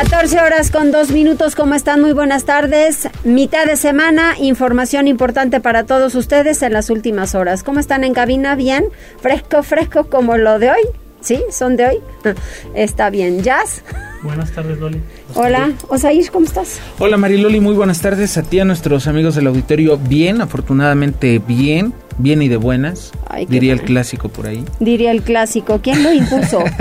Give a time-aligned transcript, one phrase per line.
[0.00, 2.00] 14 horas con dos minutos, ¿cómo están?
[2.00, 3.06] Muy buenas tardes.
[3.22, 7.62] Mitad de semana, información importante para todos ustedes en las últimas horas.
[7.62, 8.54] ¿Cómo están en cabina?
[8.54, 8.86] ¿Bien?
[9.20, 10.80] ¿Fresco, fresco como lo de hoy?
[11.20, 11.42] ¿Sí?
[11.50, 11.98] ¿Son de hoy?
[12.74, 13.42] Está bien.
[13.42, 13.82] ¿Jazz?
[14.22, 15.02] Buenas tardes, Loli.
[15.34, 16.80] Hola, Osair, ¿cómo estás?
[16.98, 19.98] Hola, Mariloli, muy buenas tardes a ti, a nuestros amigos del auditorio.
[19.98, 23.12] Bien, afortunadamente bien, bien y de buenas.
[23.48, 24.64] diría el clásico por ahí.
[24.78, 25.80] Diría el clásico.
[25.82, 26.64] ¿Quién lo impuso?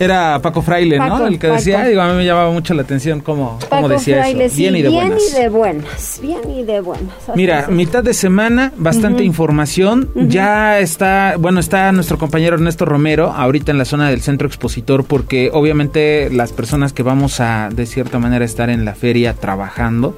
[0.00, 1.26] Era Paco Fraile, ¿no?
[1.26, 4.56] El que decía, digo, a mí me llamaba mucho la atención cómo, cómo decía eso.
[4.56, 5.20] bien y de bien buenas.
[5.20, 7.14] Bien y de buenas, bien y de buenas.
[7.34, 10.08] Mira, mitad de semana, bastante información.
[10.14, 15.04] Ya está, bueno, está nuestro compañero Ernesto Romero ahorita en la zona del centro expositor
[15.04, 20.16] porque obviamente las personas que vamos a, de cierta manera, estar en la feria trabajando,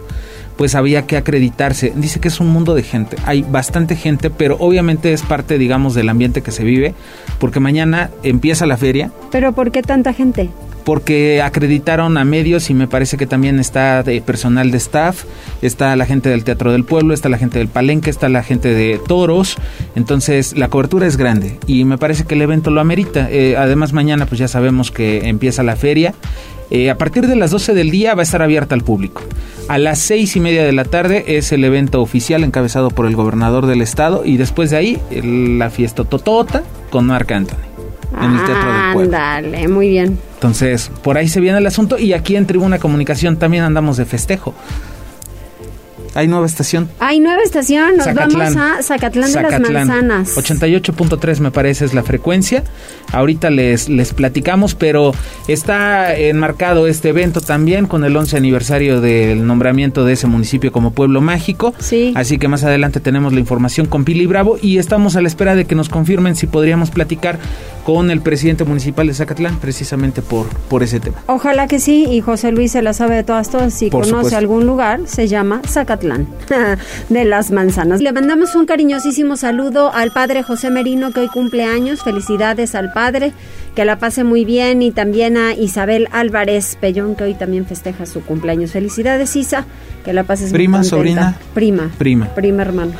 [0.62, 1.92] pues había que acreditarse.
[1.96, 5.92] Dice que es un mundo de gente, hay bastante gente, pero obviamente es parte, digamos,
[5.96, 6.94] del ambiente que se vive,
[7.40, 9.10] porque mañana empieza la feria.
[9.32, 10.50] ¿Pero por qué tanta gente?
[10.84, 15.24] porque acreditaron a medios y me parece que también está de personal de staff,
[15.62, 18.74] está la gente del Teatro del Pueblo, está la gente del Palenque, está la gente
[18.74, 19.56] de Toros,
[19.94, 23.28] entonces la cobertura es grande y me parece que el evento lo amerita.
[23.30, 26.14] Eh, además mañana pues ya sabemos que empieza la feria
[26.74, 29.20] eh, a partir de las 12 del día va a estar abierta al público.
[29.68, 33.16] A las seis y media de la tarde es el evento oficial encabezado por el
[33.16, 37.56] gobernador del estado y después de ahí la fiesta totota con Marc Anthony
[38.20, 39.10] en el Teatro del Pueblo.
[39.10, 40.18] Dale, muy bien.
[40.34, 44.04] Entonces, por ahí se viene el asunto y aquí en Tribuna Comunicación también andamos de
[44.04, 44.54] festejo.
[46.14, 46.90] Hay nueva estación.
[46.98, 47.96] Hay nueva estación.
[47.96, 50.36] Nos vamos a Zacatlán, de las Manzanas.
[50.36, 52.64] 88.3 me parece es la frecuencia.
[53.12, 55.12] Ahorita les, les platicamos, pero
[55.48, 60.92] está enmarcado este evento también con el 11 aniversario del nombramiento de ese municipio como
[60.92, 61.74] pueblo mágico.
[61.78, 62.12] Sí.
[62.14, 65.54] Así que más adelante tenemos la información con Pili Bravo y estamos a la espera
[65.54, 67.38] de que nos confirmen si podríamos platicar
[67.84, 71.16] con el presidente municipal de Zacatlán precisamente por, por ese tema.
[71.26, 73.74] Ojalá que sí, y José Luis se la sabe de todas, todas.
[73.74, 76.01] Si conoce algún lugar, se llama Zacatlán
[77.08, 78.00] de las Manzanas.
[78.00, 82.02] Le mandamos un cariñosísimo saludo al padre José Merino que hoy cumple años.
[82.02, 83.32] Felicidades al padre,
[83.74, 88.06] que la pase muy bien, y también a Isabel Álvarez Pellón que hoy también festeja
[88.06, 88.72] su cumpleaños.
[88.72, 89.64] Felicidades, Isa,
[90.04, 91.36] que la pases Prima, muy sobrina.
[91.54, 91.90] Prima.
[91.98, 92.26] Prima.
[92.34, 92.94] Prima hermana.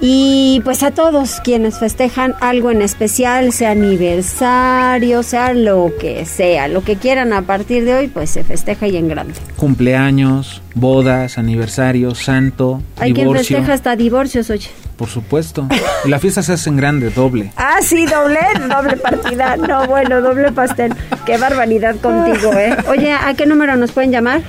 [0.00, 6.68] Y pues a todos quienes festejan algo en especial, sea aniversario, sea lo que sea,
[6.68, 9.34] lo que quieran a partir de hoy, pues se festeja y en grande.
[9.56, 14.68] Cumpleaños, bodas, aniversario, santo, Hay quien festeja hasta divorcios, oye.
[14.96, 15.68] Por supuesto.
[16.04, 17.52] la fiesta se hace en grande, doble.
[17.56, 19.56] Ah, sí, doble, doble partida.
[19.56, 20.94] No, bueno, doble pastel.
[21.24, 22.76] Qué barbaridad contigo, ¿eh?
[22.88, 24.42] Oye, ¿a qué número nos pueden llamar?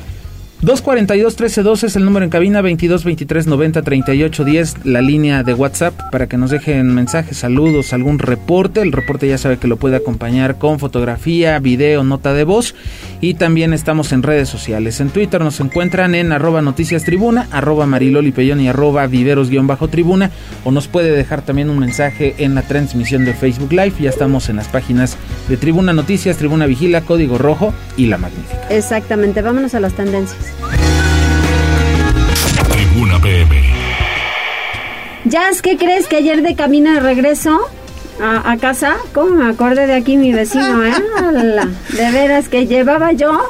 [0.63, 6.95] 242-1312 es el número en cabina, 22-23-90-38-10, la línea de WhatsApp para que nos dejen
[6.95, 8.81] mensajes, saludos, algún reporte.
[8.81, 12.73] El reporte ya sabe que lo puede acompañar con fotografía, video, nota de voz.
[13.21, 14.99] Y también estamos en redes sociales.
[14.99, 20.31] En Twitter nos encuentran en arroba noticias tribuna, arroba mariloli y arroba viveros-tribuna.
[20.63, 23.93] O nos puede dejar también un mensaje en la transmisión de Facebook Live.
[23.99, 25.17] Ya estamos en las páginas
[25.49, 28.69] de Tribuna Noticias, Tribuna Vigila, Código Rojo y La Magnífica.
[28.71, 30.46] Exactamente, vámonos a las tendencias.
[32.71, 33.63] Tribuna PM.
[35.25, 37.59] Jazz, ¿qué crees que ayer de camino de regreso
[38.21, 38.95] a, casa?
[39.13, 40.93] ¿Cómo me acordé de aquí mi vecino, eh?
[41.89, 43.49] de veras que llevaba yo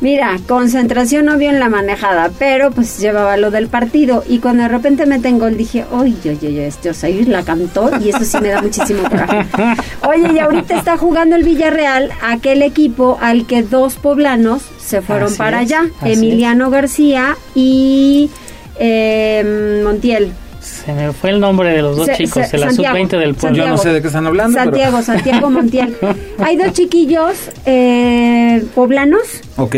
[0.00, 4.68] Mira, concentración obvio en la manejada, pero pues llevaba lo del partido y cuando de
[4.70, 8.38] repente me tengo gol dije, oye, oye, oye, este Osair la cantó y eso sí
[8.40, 9.46] me da muchísimo coraje.
[10.08, 15.34] Oye, y ahorita está jugando el Villarreal, aquel equipo al que dos poblanos se fueron
[15.36, 18.30] para allá, Emiliano García y
[18.78, 20.32] eh, Montiel.
[20.70, 23.56] Se me fue el nombre de los dos chicos, de la sub-20 del pueblo.
[23.56, 24.56] Yo no sé de qué están hablando.
[24.56, 25.96] Santiago, Santiago Montiel.
[26.38, 29.22] Hay dos chiquillos eh, poblanos.
[29.56, 29.76] Ok.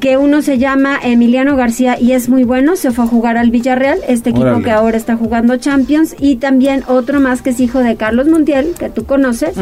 [0.00, 3.52] Que uno se llama Emiliano García y es muy bueno, se fue a jugar al
[3.52, 7.78] Villarreal, este equipo que ahora está jugando Champions, y también otro más que es hijo
[7.78, 9.54] de Carlos Montiel, que tú conoces.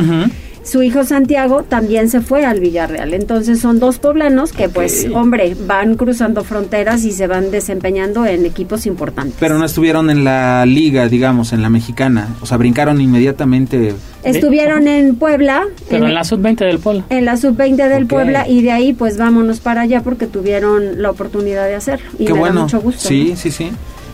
[0.71, 3.13] Su hijo Santiago también se fue al Villarreal.
[3.13, 8.47] Entonces son dos poblanos que, pues, hombre, van cruzando fronteras y se van desempeñando en
[8.47, 9.35] equipos importantes.
[9.41, 12.29] Pero no estuvieron en la liga, digamos, en la mexicana.
[12.41, 13.97] O sea, brincaron inmediatamente.
[14.23, 15.65] Estuvieron en Puebla.
[15.89, 17.05] Pero en, la sub-20 del Puebla.
[17.09, 21.11] En la sub-20 del Puebla y de ahí pues vámonos para allá porque tuvieron la
[21.11, 22.09] oportunidad de hacerlo.
[22.17, 22.55] Y Qué me bueno.
[22.55, 23.09] da mucho gusto.
[23.09, 23.73] Sí, sí, sí.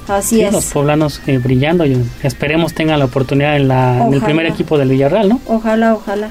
[0.09, 0.53] Así es.
[0.53, 4.79] Los poblanos eh, brillando y esperemos tengan la oportunidad en, la, en el primer equipo
[4.79, 5.41] del Villarreal, ¿no?
[5.47, 6.31] Ojalá, ojalá.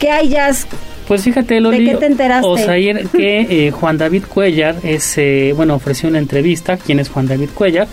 [0.00, 0.66] ¿Qué hay, Jazz?
[1.06, 2.70] Pues fíjate, Loli, ¿De qué te enteraste?
[2.70, 6.76] ayer que eh, Juan David Cuellar es, eh, bueno, ofreció una entrevista.
[6.78, 7.86] ¿Quién es Juan David Cuellar?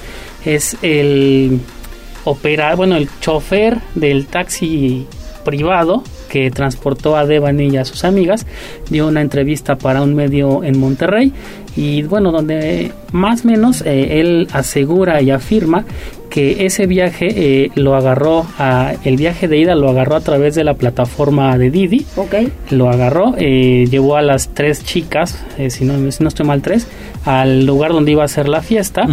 [0.46, 1.60] Es el
[2.24, 5.06] opera, bueno, el chofer del taxi
[5.44, 8.46] privado que transportó a Devani y a sus amigas,
[8.90, 11.34] dio una entrevista para un medio en Monterrey
[11.76, 15.86] y bueno, donde más o menos eh, él asegura y afirma
[16.30, 20.56] que ese viaje eh, lo agarró, a, el viaje de ida lo agarró a través
[20.56, 22.06] de la plataforma de Didi.
[22.16, 22.36] Ok.
[22.72, 26.88] Lo agarró, eh, llevó a las tres chicas, si, no, si no estoy mal, tres,
[27.28, 29.06] al lugar donde iba a ser la fiesta.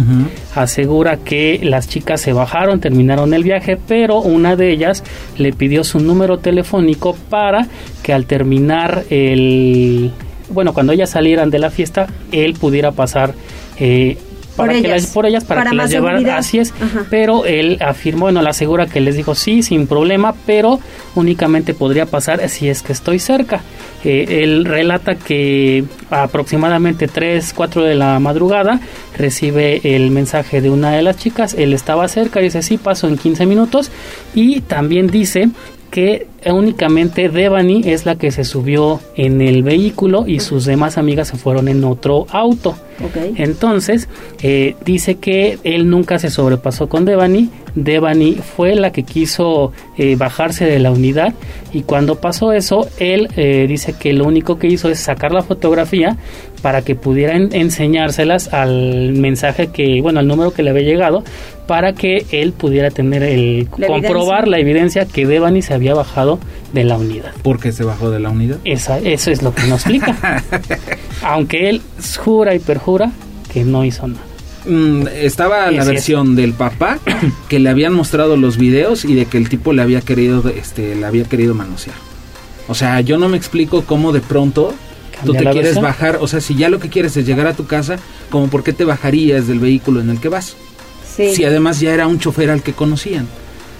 [0.55, 5.03] Asegura que las chicas se bajaron, terminaron el viaje, pero una de ellas
[5.37, 7.67] le pidió su número telefónico para
[8.03, 10.13] que al terminar el,
[10.49, 13.33] bueno, cuando ellas salieran de la fiesta, él pudiera pasar
[13.79, 14.17] eh,
[14.55, 16.19] para por que ellas, las, por ellas para, para que las llevaran.
[16.19, 16.37] seguridad.
[16.37, 16.73] así es.
[16.81, 17.05] Ajá.
[17.09, 20.79] pero él afirmó bueno le asegura que les dijo sí sin problema pero
[21.13, 23.61] únicamente podría pasar si es que estoy cerca
[24.05, 28.79] Eh, él relata que aproximadamente 3 4 de la madrugada
[29.17, 31.55] recibe el mensaje de una de las chicas.
[31.55, 33.89] Él estaba cerca dice sí paso en 15 minutos
[34.35, 35.49] y también dice
[35.89, 41.27] que únicamente Devani es la que se subió en el vehículo y sus demás amigas
[41.29, 42.75] se fueron en otro auto.
[43.35, 44.07] Entonces,
[44.41, 47.49] eh, dice que él nunca se sobrepasó con Devani.
[47.75, 51.33] Devani fue la que quiso eh, bajarse de la unidad
[51.73, 55.41] y cuando pasó eso, él eh, dice que lo único que hizo es sacar la
[55.41, 56.15] fotografía
[56.61, 61.23] para que pudieran enseñárselas al mensaje que, bueno, al número que le había llegado,
[61.67, 64.51] para que él pudiera tener el La comprobar evidencia.
[64.51, 66.34] la evidencia que Devani se había bajado
[66.73, 67.31] de la unidad.
[67.43, 68.57] Porque se bajó de la unidad.
[68.63, 70.43] Esa, eso es lo que nos explica.
[71.23, 71.81] Aunque él
[72.17, 73.11] jura y perjura
[73.51, 74.21] que no hizo nada.
[74.65, 76.97] Mm, estaba la versión del papá
[77.49, 80.95] que le habían mostrado los videos y de que el tipo le había querido este
[80.95, 81.95] le había querido manosear.
[82.67, 84.73] O sea, yo no me explico cómo de pronto
[85.23, 85.83] tú ¿Cambia te quieres versión?
[85.83, 87.97] bajar, o sea, si ya lo que quieres es llegar a tu casa,
[88.29, 90.55] como por qué te bajarías del vehículo en el que vas?
[91.15, 91.33] Sí.
[91.33, 93.27] Si además ya era un chofer al que conocían.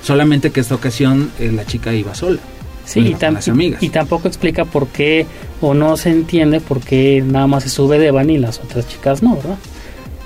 [0.05, 2.39] Solamente que esta ocasión eh, la chica iba sola.
[2.85, 3.81] Sí, y, tam- las amigas.
[3.81, 5.25] y tampoco explica por qué
[5.59, 9.23] o no se entiende por qué nada más se sube Devan y las otras chicas
[9.23, 9.57] no, ¿verdad?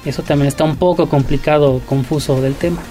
[0.03, 2.81] Eso también está un poco complicado, confuso del tema,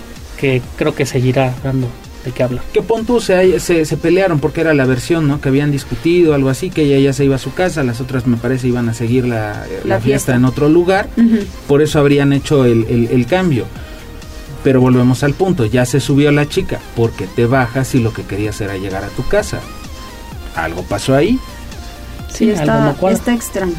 [0.41, 1.87] que creo que seguirá dando
[2.25, 2.63] de qué hablar.
[2.73, 5.39] Que pon tú, se, se, se pelearon porque era la versión, ¿no?
[5.41, 8.27] Que habían discutido, algo así, que ella ya se iba a su casa, las otras
[8.27, 10.03] me parece iban a seguir la, eh, la La fiesta.
[10.03, 10.35] fiesta.
[10.37, 11.09] en otro lugar,
[11.67, 13.67] por eso habrían hecho el, el- el cambio.
[14.65, 18.25] Pero volvemos al punto, ya se subió la chica, porque te bajas y lo que
[18.25, 19.61] querías era llegar a tu casa.
[20.55, 21.39] Algo pasó ahí.
[22.33, 23.75] Sí, está, está extraño.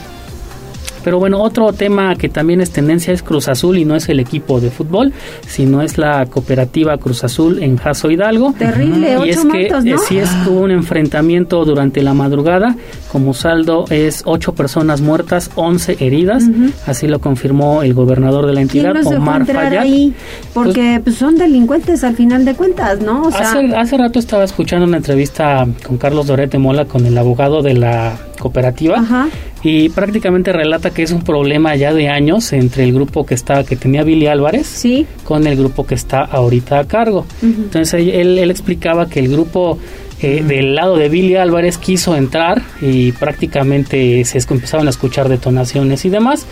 [1.09, 4.19] Pero bueno, otro tema que también es tendencia es Cruz Azul y no es el
[4.19, 5.11] equipo de fútbol,
[5.47, 8.53] sino es la cooperativa Cruz Azul en Jaso Hidalgo.
[8.53, 9.97] Terrible, y ocho es que ¿no?
[9.97, 12.75] sí es hubo un enfrentamiento durante la madrugada,
[13.11, 16.44] como saldo es ocho personas muertas, 11 heridas,
[16.85, 19.81] así lo confirmó el gobernador de la ¿Quién entidad, Omar Fayad.
[19.81, 20.13] ahí?
[20.53, 23.23] Porque pues, son delincuentes al final de cuentas, ¿no?
[23.23, 27.17] O sea, hace, hace rato estaba escuchando una entrevista con Carlos Dorete Mola, con el
[27.17, 29.27] abogado de la cooperativa, Ajá.
[29.63, 33.63] Y prácticamente relata que es un problema ya de años entre el grupo que está
[33.63, 35.06] que tenía Billy Álvarez sí.
[35.23, 37.25] con el grupo que está ahorita a cargo.
[37.42, 39.78] Entonces él, él explicaba que el grupo
[40.21, 46.04] eh, del lado de Billy Álvarez quiso entrar y prácticamente se empezaron a escuchar detonaciones
[46.06, 46.45] y demás.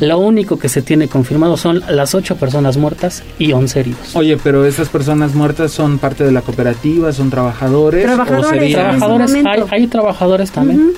[0.00, 4.16] Lo único que se tiene confirmado son las ocho personas muertas y 11 heridos.
[4.16, 8.04] Oye, pero estas personas muertas son parte de la cooperativa, son trabajadores.
[8.04, 9.34] Trabajadores, o serían- Trabajadores,
[9.70, 10.90] hay, trabajadores también,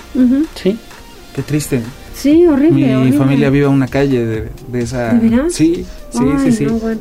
[0.54, 0.78] sí.
[1.34, 1.82] Qué triste.
[2.14, 2.86] Sí, horrible.
[2.86, 3.18] Mi horrible.
[3.18, 5.12] familia vive a una calle de, de esa.
[5.14, 5.52] ¿De veras?
[5.52, 6.66] Sí, sí, Ay, sí, sí.
[6.66, 7.00] no, bueno.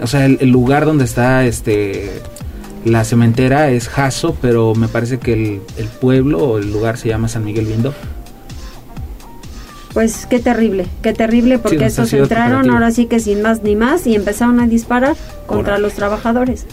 [0.00, 2.10] O sea, el, el lugar donde está este
[2.84, 7.08] la cementera es Jaso, pero me parece que el, el pueblo o el lugar se
[7.08, 7.92] llama San Miguel Vindo.
[9.94, 13.74] Pues qué terrible, qué terrible porque Sí, necesidad entraron ahora sí que sin más ni
[13.74, 15.16] más y empezaron a disparar
[15.46, 16.66] contra los trabajadores.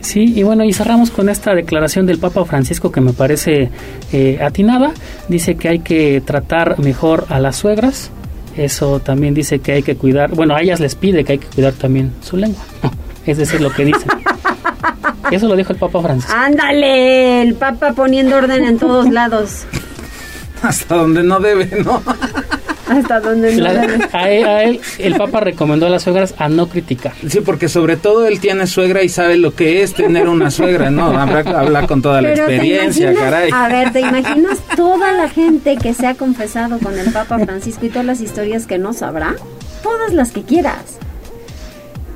[0.00, 3.70] Sí, y bueno, y cerramos con esta declaración del Papa Francisco que me parece
[4.12, 4.92] eh, atinada.
[5.28, 8.10] Dice que hay que tratar mejor a las suegras.
[8.56, 11.46] Eso también dice que hay que cuidar, bueno, a ellas les pide que hay que
[11.46, 12.62] cuidar también su lengua.
[13.26, 14.08] Es decir, lo que dicen.
[15.30, 16.34] Eso lo dijo el Papa Francisco.
[16.34, 19.66] Ándale, el Papa poniendo orden en todos lados,
[20.62, 22.02] Hasta donde no debe, ¿no?
[22.88, 26.48] hasta donde no La- a, él, a él, el Papa recomendó a las suegras a
[26.48, 27.12] no criticar.
[27.28, 30.90] Sí, porque sobre todo él tiene suegra y sabe lo que es tener una suegra,
[30.90, 31.06] ¿no?
[31.18, 33.50] Habla, habla con toda la Pero ¿te experiencia, imaginas- caray.
[33.52, 37.86] A ver, ¿te imaginas toda la gente que se ha confesado con el Papa Francisco
[37.86, 39.34] y todas las historias que no sabrá?
[39.82, 40.98] Todas las que quieras.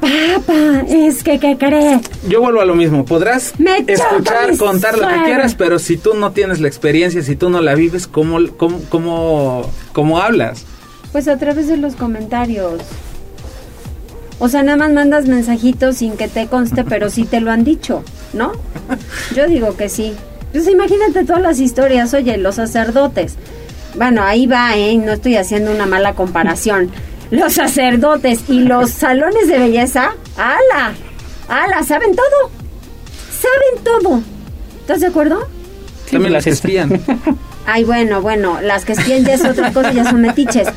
[0.03, 2.01] Papá, es que, ¿qué crees?
[2.29, 3.05] Yo vuelvo a lo mismo.
[3.05, 7.37] Podrás Me escuchar, contar lo que quieras, pero si tú no tienes la experiencia, si
[7.37, 10.65] tú no la vives, ¿cómo, cómo, cómo, cómo hablas?
[11.13, 12.83] Pues a través de los comentarios.
[14.41, 17.63] O sea, nada más mandas mensajitos sin que te conste, pero sí te lo han
[17.63, 18.51] dicho, ¿no?
[19.37, 20.15] Yo digo que sí.
[20.51, 23.37] Pues imagínate todas las historias, oye, los sacerdotes.
[23.95, 24.97] Bueno, ahí va, ¿eh?
[24.97, 26.91] No estoy haciendo una mala comparación.
[27.33, 30.93] Los sacerdotes y los salones de belleza, ¡ala!
[31.49, 31.83] ¡ala!
[31.83, 32.51] ¿Saben todo?
[33.31, 34.23] ¿Saben todo?
[34.81, 35.49] ¿Estás de acuerdo?
[36.11, 37.01] También las espían.
[37.67, 40.69] Ay, bueno, bueno, las que espían ya es otra cosa, ya son metiches.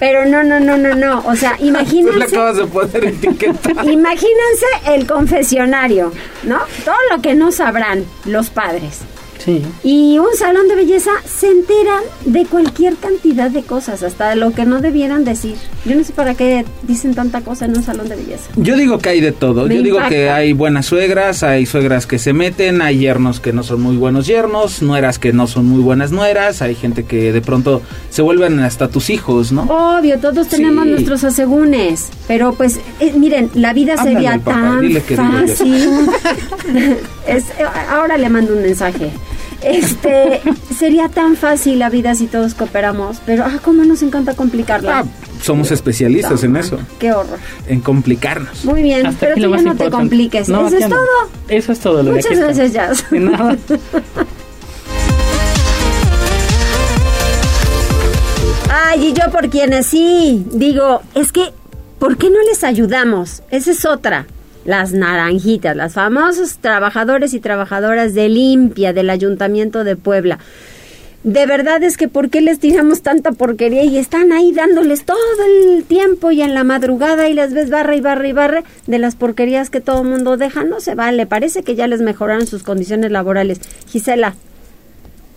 [0.00, 1.18] Pero no, no, no, no, no.
[1.26, 3.70] O sea, Tú le imagínense, acabas de poner etiqueta.
[3.84, 6.10] imagínense el confesionario,
[6.44, 6.60] ¿no?
[6.86, 9.00] Todo lo que no sabrán los padres.
[9.38, 9.62] Sí.
[9.84, 14.64] Y un salón de belleza se enteran de cualquier cantidad de cosas, hasta lo que
[14.64, 15.56] no debieran decir.
[15.84, 18.50] Yo no sé para qué dicen tanta cosa en un salón de belleza.
[18.56, 19.66] Yo digo que hay de todo.
[19.66, 23.52] Me Yo digo que hay buenas suegras, hay suegras que se meten, hay yernos que
[23.52, 27.32] no son muy buenos yernos, nueras que no son muy buenas nueras, hay gente que
[27.32, 29.62] de pronto se vuelven hasta tus hijos, ¿no?
[29.62, 30.90] Obvio, todos tenemos Sí.
[30.90, 34.80] nuestros asegúnes, pero pues eh, miren, la vida Háblale sería papá,
[35.16, 35.88] tan fácil.
[37.28, 39.10] Es- eh, ahora le mando un mensaje.
[39.62, 40.40] Este,
[40.78, 45.00] sería tan fácil la vida si todos cooperamos, pero ah, cómo nos encanta complicarla.
[45.00, 45.04] Ah,
[45.42, 47.38] somos especialistas en eso, Qué horror.
[47.66, 48.64] en complicarnos.
[48.64, 50.48] Muy bien, Hasta pero tú ya no te compliques.
[50.48, 50.96] No, Eso es no.
[50.96, 51.06] todo.
[51.48, 52.72] Eso es todo lo Muchas gracias.
[52.72, 53.10] Jazz.
[53.10, 53.56] De nada.
[58.70, 60.44] Ay, y yo por quienes sí.
[60.52, 61.52] Digo, es que,
[61.98, 63.42] ¿por qué no les ayudamos?
[63.50, 64.26] Esa es otra.
[64.68, 70.40] Las naranjitas, las famosos trabajadores y trabajadoras de limpia del Ayuntamiento de Puebla.
[71.24, 75.16] De verdad es que ¿por qué les tiramos tanta porquería y están ahí dándoles todo
[75.46, 78.98] el tiempo y en la madrugada y les ves barra y barra y barra de
[78.98, 80.64] las porquerías que todo el mundo deja?
[80.64, 83.62] No se vale, parece que ya les mejoraron sus condiciones laborales.
[83.88, 84.34] Gisela,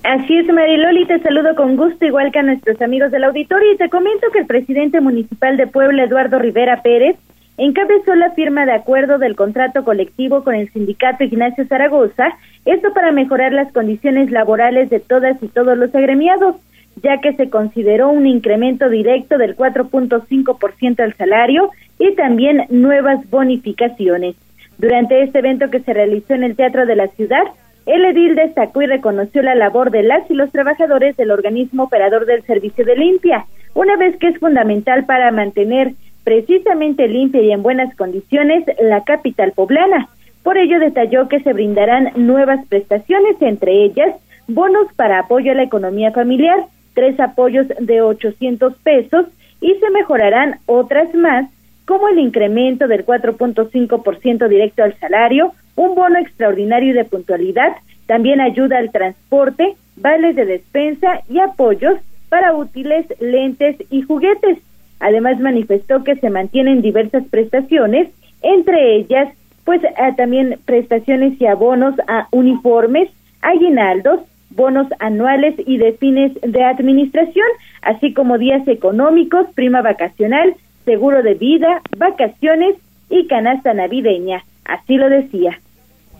[0.03, 3.77] Así es, Mariloli, te saludo con gusto, igual que a nuestros amigos del auditorio, y
[3.77, 7.15] te comento que el presidente municipal de Puebla, Eduardo Rivera Pérez,
[7.65, 12.29] encabezó la firma de acuerdo del contrato colectivo con el sindicato Ignacio Zaragoza,
[12.65, 16.55] esto para mejorar las condiciones laborales de todas y todos los agremiados,
[17.03, 24.35] ya que se consideró un incremento directo del 4.5% al salario y también nuevas bonificaciones.
[24.79, 27.43] Durante este evento que se realizó en el Teatro de la Ciudad,
[27.85, 32.25] el edil destacó y reconoció la labor de las y los trabajadores del organismo operador
[32.25, 37.63] del servicio de limpia, una vez que es fundamental para mantener precisamente limpia y en
[37.63, 40.09] buenas condiciones la capital poblana.
[40.43, 44.15] Por ello detalló que se brindarán nuevas prestaciones, entre ellas
[44.47, 49.25] bonos para apoyo a la economía familiar, tres apoyos de 800 pesos
[49.61, 51.49] y se mejorarán otras más
[51.85, 57.75] como el incremento del 4.5% directo al salario, un bono extraordinario de puntualidad,
[58.05, 61.97] también ayuda al transporte, vales de despensa y apoyos
[62.29, 64.59] para útiles, lentes y juguetes.
[65.01, 68.09] Además manifestó que se mantienen diversas prestaciones,
[68.41, 69.33] entre ellas
[69.65, 73.09] pues ah, también prestaciones y abonos a uniformes,
[73.41, 77.47] aguinaldos, bonos anuales y de fines de administración,
[77.81, 80.55] así como días económicos, prima vacacional,
[80.85, 82.75] seguro de vida, vacaciones
[83.09, 84.43] y canasta navideña.
[84.65, 85.59] Así lo decía.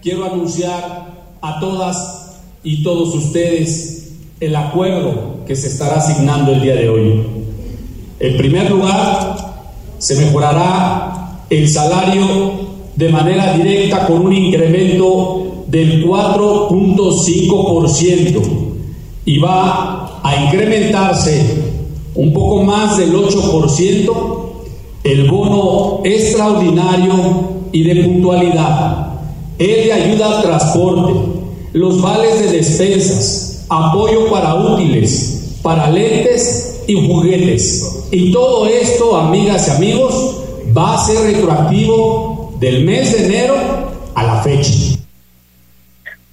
[0.02, 0.84] Quiero anunciar
[1.42, 7.24] a todas y todos ustedes el acuerdo que se estará asignando el día de hoy.
[8.24, 9.36] En primer lugar,
[9.98, 12.52] se mejorará el salario
[12.96, 18.42] de manera directa con un incremento del 4.5%
[19.26, 21.44] y va a incrementarse
[22.14, 24.14] un poco más del 8%
[25.04, 27.16] el bono extraordinario
[27.72, 29.14] y de puntualidad,
[29.58, 31.12] el de ayuda al transporte,
[31.74, 38.10] los vales de despensas, apoyo para útiles, para lentes y juguetes.
[38.12, 40.42] Y todo esto, amigas y amigos,
[40.76, 43.56] va a ser retroactivo del mes de enero
[44.16, 45.00] a la fecha.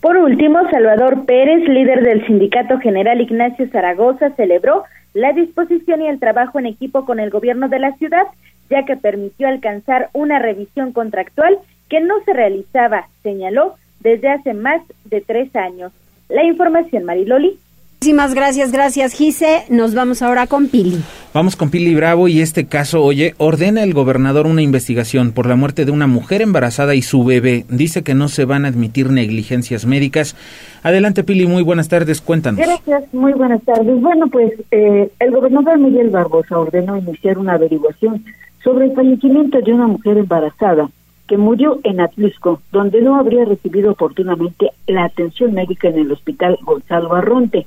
[0.01, 6.21] Por último, Salvador Pérez, líder del Sindicato General Ignacio Zaragoza, celebró la disposición y el
[6.21, 8.27] trabajo en equipo con el gobierno de la ciudad,
[8.71, 14.83] ya que permitió alcanzar una revisión contractual que no se realizaba, señaló, desde hace más
[15.05, 15.93] de tres años.
[16.29, 17.59] La información, Mariloli.
[18.01, 19.65] Muchísimas gracias, gracias Gise.
[19.71, 20.99] Nos vamos ahora con Pili.
[21.35, 25.57] Vamos con Pili Bravo y este caso, oye, ordena el gobernador una investigación por la
[25.57, 27.65] muerte de una mujer embarazada y su bebé.
[27.69, 30.37] Dice que no se van a admitir negligencias médicas.
[30.85, 32.61] Adelante Pili, muy buenas tardes, cuéntanos.
[32.61, 34.01] Gracias, muy buenas tardes.
[34.01, 38.25] Bueno, pues eh, el gobernador Miguel Barbosa ordenó iniciar una averiguación
[38.63, 40.89] sobre el fallecimiento de una mujer embarazada
[41.27, 46.59] que murió en Atlisco, donde no habría recibido oportunamente la atención médica en el hospital
[46.63, 47.67] Gonzalo Arronte.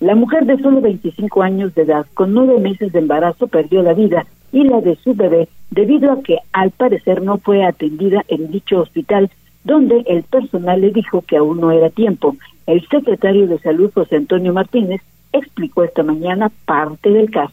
[0.00, 3.94] La mujer de solo 25 años de edad, con nueve meses de embarazo, perdió la
[3.94, 8.50] vida y la de su bebé debido a que al parecer no fue atendida en
[8.50, 9.30] dicho hospital,
[9.64, 12.36] donde el personal le dijo que aún no era tiempo.
[12.66, 15.02] El secretario de Salud, José Antonio Martínez,
[15.32, 17.52] explicó esta mañana parte del caso.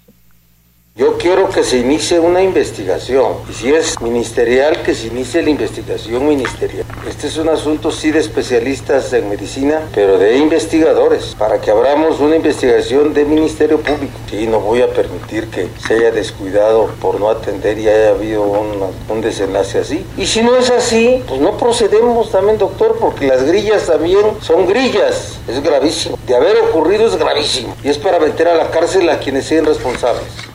[0.97, 5.49] Yo quiero que se inicie una investigación y si es ministerial, que se inicie la
[5.49, 6.85] investigación ministerial.
[7.05, 12.21] Este es un asunto sí de especialistas en medicina, pero de investigadores, para que abramos
[12.21, 14.13] una investigación de Ministerio Público.
[14.29, 18.43] Sí, no voy a permitir que se haya descuidado por no atender y haya habido
[18.43, 20.05] un desenlace así.
[20.15, 24.65] Y si no es así, pues no procedemos también, doctor, porque las grillas también son
[24.65, 25.39] grillas.
[25.45, 26.17] Es gravísimo.
[26.25, 27.75] De haber ocurrido es gravísimo.
[27.83, 30.54] Y es para meter a la cárcel a quienes sean responsables.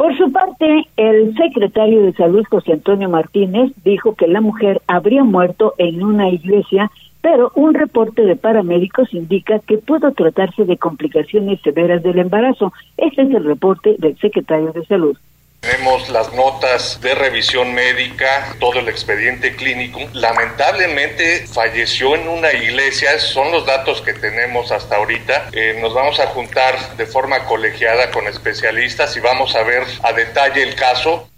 [0.00, 5.24] Por su parte, el secretario de Salud, José Antonio Martínez, dijo que la mujer habría
[5.24, 6.90] muerto en una iglesia,
[7.20, 12.72] pero un reporte de paramédicos indica que pudo tratarse de complicaciones severas del embarazo.
[12.96, 15.18] Este es el reporte del secretario de Salud.
[15.60, 20.00] Tenemos las notas de revisión médica, todo el expediente clínico.
[20.14, 25.50] Lamentablemente falleció en una iglesia, son los datos que tenemos hasta ahorita.
[25.52, 30.14] Eh, nos vamos a juntar de forma colegiada con especialistas y vamos a ver a
[30.14, 31.28] detalle el caso.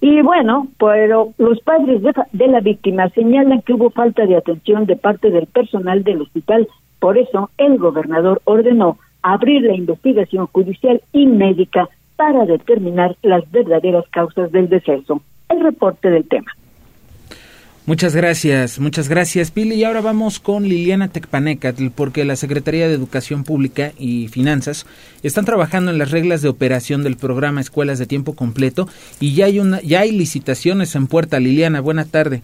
[0.00, 4.86] Y bueno, pero los padres de, de la víctima señalan que hubo falta de atención
[4.86, 6.66] de parte del personal del hospital.
[6.98, 11.88] Por eso, el gobernador ordenó abrir la investigación judicial y médica
[12.18, 15.22] para determinar las verdaderas causas del deceso.
[15.48, 16.50] El reporte del tema.
[17.86, 19.76] Muchas gracias, muchas gracias Pili.
[19.76, 24.84] Y ahora vamos con Liliana Tecpanecatl, porque la Secretaría de Educación Pública y Finanzas
[25.22, 28.86] están trabajando en las reglas de operación del programa Escuelas de Tiempo Completo
[29.20, 31.38] y ya hay, una, ya hay licitaciones en puerta.
[31.38, 32.42] Liliana, buena tarde.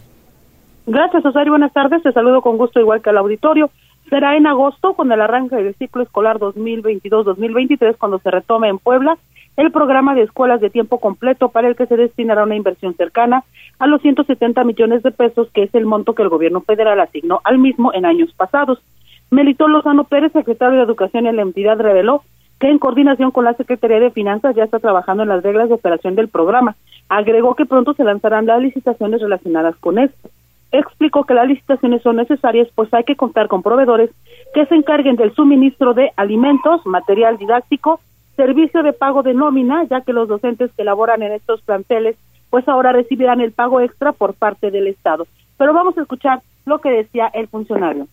[0.87, 2.01] Gracias, Osario, buenas tardes.
[2.05, 3.71] Te saludo con gusto igual que al auditorio.
[4.09, 9.19] Será en agosto, con el arranque del ciclo escolar 2022-2023, cuando se retome en Puebla
[9.57, 13.45] el programa de escuelas de tiempo completo para el que se destinará una inversión cercana
[13.79, 17.41] a los 170 millones de pesos, que es el monto que el gobierno federal asignó
[17.45, 18.83] al mismo en años pasados.
[19.31, 22.23] Melitón Lozano Pérez, secretario de Educación en la entidad, reveló
[22.61, 25.75] que en coordinación con la Secretaría de Finanzas ya está trabajando en las reglas de
[25.75, 26.77] operación del programa.
[27.09, 30.31] Agregó que pronto se lanzarán las licitaciones relacionadas con esto.
[30.73, 34.11] Explicó que las licitaciones son necesarias pues hay que contar con proveedores
[34.55, 38.01] que se encarguen del suministro de alimentos, material didáctico,
[38.37, 42.17] servicio de pago de nómina, ya que los docentes que laboran en estos planteles,
[42.51, 45.27] pues ahora recibirán el pago extra por parte del Estado.
[45.57, 48.07] Pero vamos a escuchar lo que decía el funcionario.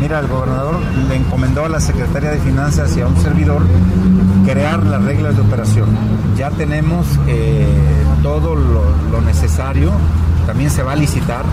[0.00, 0.76] Mira, el gobernador
[1.08, 3.62] le encomendó a la Secretaría de Finanzas y a un servidor
[4.46, 5.88] crear las reglas de operación.
[6.36, 7.66] Ya tenemos eh,
[8.22, 9.90] todo lo, lo necesario,
[10.46, 11.44] también se va a licitar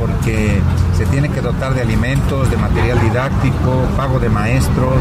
[0.00, 0.60] porque
[0.94, 4.96] se tiene que dotar de alimentos, de material didáctico, pago de maestros,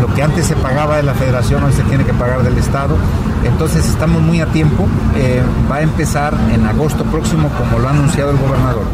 [0.00, 2.96] lo que antes se pagaba de la federación hoy se tiene que pagar del Estado.
[3.44, 7.90] Entonces estamos muy a tiempo, eh, va a empezar en agosto próximo como lo ha
[7.90, 8.84] anunciado el gobernador.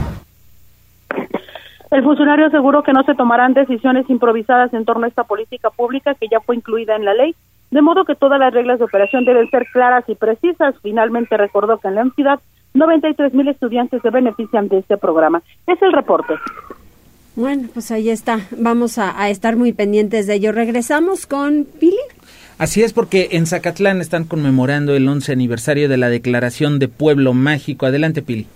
[1.91, 6.15] El funcionario aseguró que no se tomarán decisiones improvisadas en torno a esta política pública
[6.15, 7.35] que ya fue incluida en la ley,
[7.71, 10.75] de modo que todas las reglas de operación deben ser claras y precisas.
[10.83, 12.41] Finalmente recordó que en la entidad
[12.75, 15.43] 93 mil estudiantes se benefician de este programa.
[15.67, 16.35] Es el reporte.
[17.35, 18.41] Bueno, pues ahí está.
[18.59, 20.53] Vamos a, estar muy pendientes de ello.
[20.53, 21.97] Regresamos con Pili.
[22.59, 27.33] Así es porque en Zacatlán están conmemorando el 11 aniversario de la Declaración de Pueblo
[27.33, 27.87] Mágico.
[27.87, 28.47] Adelante, Pili.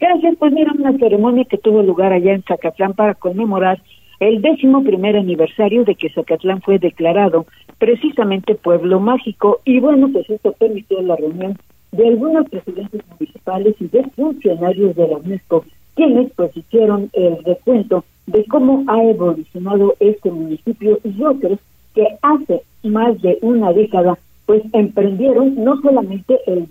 [0.00, 0.34] Gracias.
[0.38, 3.80] Pues mira, una ceremonia que tuvo lugar allá en Zacatlán para conmemorar
[4.18, 7.46] el décimo primer aniversario de que Zacatlán fue declarado
[7.78, 9.60] precisamente Pueblo Mágico.
[9.64, 11.56] Y bueno, pues esto permitió la reunión
[11.96, 18.04] de algunos presidentes municipales y de funcionarios de la UNESCO, quienes pues hicieron el recuento
[18.26, 21.58] de cómo ha evolucionado este municipio y otros
[21.94, 26.68] que hace más de una década pues emprendieron no solamente el,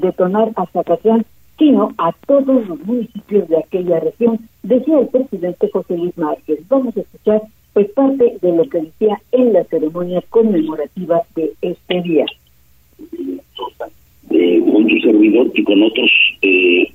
[0.00, 1.24] detonar a Zacatlán,
[1.58, 6.58] sino a todos los municipios de aquella región, decía el presidente José Luis Márquez.
[6.68, 7.42] Vamos a escuchar
[7.74, 12.26] pues parte de lo que decía en la ceremonia conmemorativa de este día
[14.30, 16.10] eh, con tu servidor y con otros
[16.42, 16.90] eh,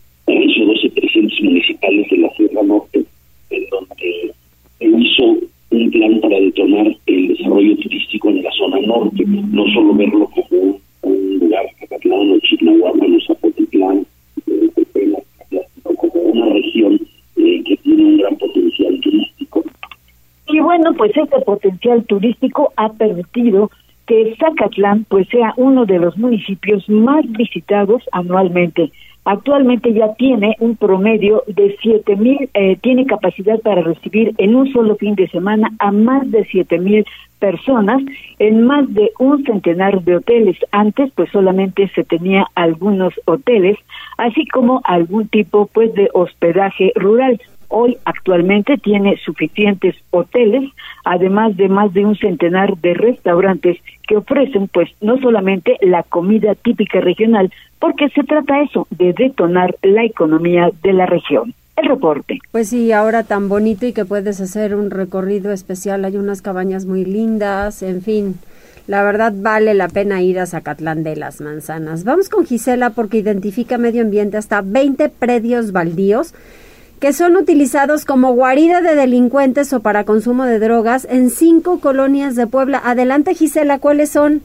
[0.65, 3.03] 12 presidentes municipales de la Sierra Norte,
[3.49, 4.33] en donde
[4.79, 5.37] hizo
[5.71, 10.79] un plan para detonar el desarrollo turístico en la zona norte, no solo verlo como
[11.01, 14.05] un, lugar, Cacatlán o Chignahuapan o Zapotitlán,
[14.45, 16.99] sino como una región
[17.37, 19.63] eh, que tiene un gran potencial turístico.
[20.47, 23.69] Y bueno, pues este potencial turístico ha permitido
[24.05, 28.91] que Zacatlán pues sea uno de los municipios más visitados anualmente.
[29.27, 34.71] Actualmente ya tiene un promedio de siete mil, eh, tiene capacidad para recibir en un
[34.71, 37.03] solo fin de semana a más de siete mil
[37.39, 38.03] personas
[38.37, 40.57] en más de un centenar de hoteles.
[40.71, 43.77] Antes pues solamente se tenía algunos hoteles,
[44.17, 47.41] así como algún tipo pues de hospedaje rural.
[47.67, 50.69] Hoy actualmente tiene suficientes hoteles,
[51.03, 56.55] además de más de un centenar de restaurantes que ofrecen pues no solamente la comida
[56.55, 61.53] típica regional, porque se trata eso de detonar la economía de la región.
[61.75, 62.39] El reporte.
[62.51, 66.85] Pues sí, ahora tan bonito y que puedes hacer un recorrido especial, hay unas cabañas
[66.85, 68.35] muy lindas, en fin.
[68.87, 72.03] La verdad vale la pena ir a Zacatlán de las Manzanas.
[72.03, 76.33] Vamos con Gisela porque identifica medio ambiente hasta 20 predios baldíos
[76.99, 82.35] que son utilizados como guarida de delincuentes o para consumo de drogas en cinco colonias
[82.35, 82.81] de Puebla.
[82.83, 84.41] Adelante Gisela, ¿cuáles son?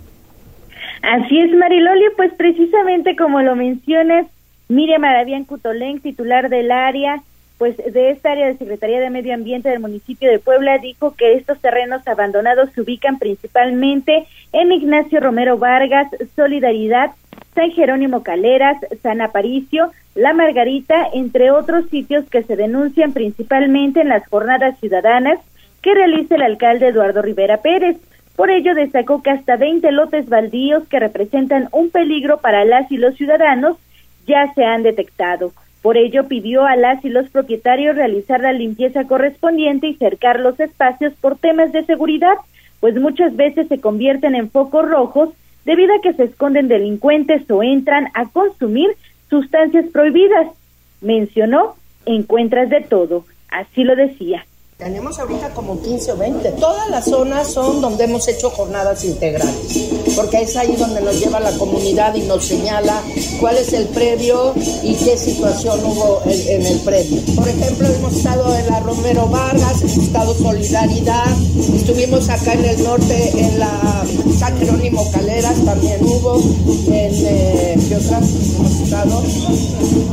[1.02, 4.26] Así es, Mariloli, pues precisamente como lo mencionas,
[4.68, 7.22] Miriam Arabián Cutolén, titular del área,
[7.58, 11.34] pues de esta área de Secretaría de Medio Ambiente del municipio de Puebla, dijo que
[11.34, 17.10] estos terrenos abandonados se ubican principalmente en Ignacio Romero Vargas, Solidaridad,
[17.60, 24.08] San Jerónimo Caleras, San Aparicio, La Margarita, entre otros sitios que se denuncian principalmente en
[24.08, 25.38] las jornadas ciudadanas
[25.82, 27.98] que realiza el alcalde Eduardo Rivera Pérez.
[28.34, 32.96] Por ello destacó que hasta 20 lotes baldíos que representan un peligro para las y
[32.96, 33.76] los ciudadanos
[34.26, 35.52] ya se han detectado.
[35.82, 40.58] Por ello pidió a las y los propietarios realizar la limpieza correspondiente y cercar los
[40.60, 42.38] espacios por temas de seguridad,
[42.80, 45.28] pues muchas veces se convierten en focos rojos
[45.64, 48.90] debido a que se esconden delincuentes o entran a consumir
[49.28, 50.48] sustancias prohibidas.
[51.00, 54.44] Mencionó, encuentras de todo, así lo decía.
[54.80, 56.52] Tenemos ahorita como 15 o 20.
[56.52, 61.38] Todas las zonas son donde hemos hecho jornadas integrales, porque es ahí donde nos lleva
[61.38, 63.02] la comunidad y nos señala
[63.40, 67.20] cuál es el previo y qué situación hubo en, el previo.
[67.36, 71.36] Por ejemplo, hemos estado en la Romero Vargas, hemos estado Solidaridad,
[71.74, 74.02] estuvimos acá en el norte en la
[74.38, 76.40] San Jerónimo Caleras, también hubo,
[76.86, 78.24] en eh, ¿qué otras
[78.56, 79.22] hemos estado?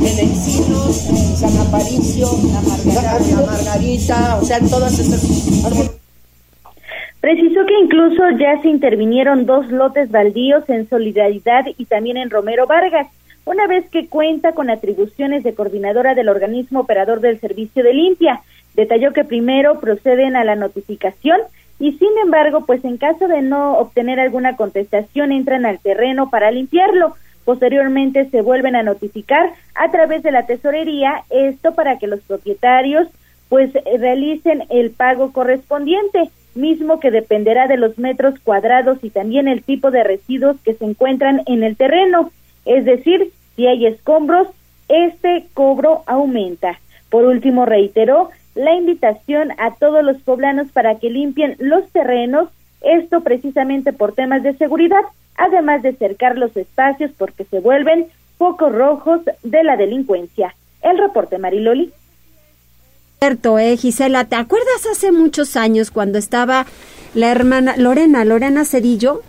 [0.04, 5.98] En Encinos, en San Aparicio, la Margarita, la Margarita o sea, todas
[7.20, 12.66] Precisó que incluso ya se intervinieron dos lotes baldíos en Solidaridad y también en Romero
[12.66, 13.08] Vargas,
[13.44, 18.40] una vez que cuenta con atribuciones de coordinadora del organismo operador del servicio de limpia.
[18.74, 21.40] Detalló que primero proceden a la notificación
[21.80, 26.50] y sin embargo, pues en caso de no obtener alguna contestación entran al terreno para
[26.50, 27.14] limpiarlo.
[27.44, 33.08] Posteriormente se vuelven a notificar a través de la tesorería, esto para que los propietarios
[33.48, 39.48] pues eh, realicen el pago correspondiente, mismo que dependerá de los metros cuadrados y también
[39.48, 42.30] el tipo de residuos que se encuentran en el terreno.
[42.64, 44.48] Es decir, si hay escombros,
[44.88, 46.78] este cobro aumenta.
[47.10, 52.48] Por último, reiteró la invitación a todos los poblanos para que limpien los terrenos,
[52.80, 55.02] esto precisamente por temas de seguridad,
[55.36, 58.06] además de cercar los espacios porque se vuelven
[58.36, 60.54] focos rojos de la delincuencia.
[60.82, 61.92] El reporte Mariloli
[63.20, 66.66] cierto, eh, Gisela, ¿te acuerdas hace muchos años cuando estaba
[67.14, 69.22] la hermana Lorena, Lorena Cedillo?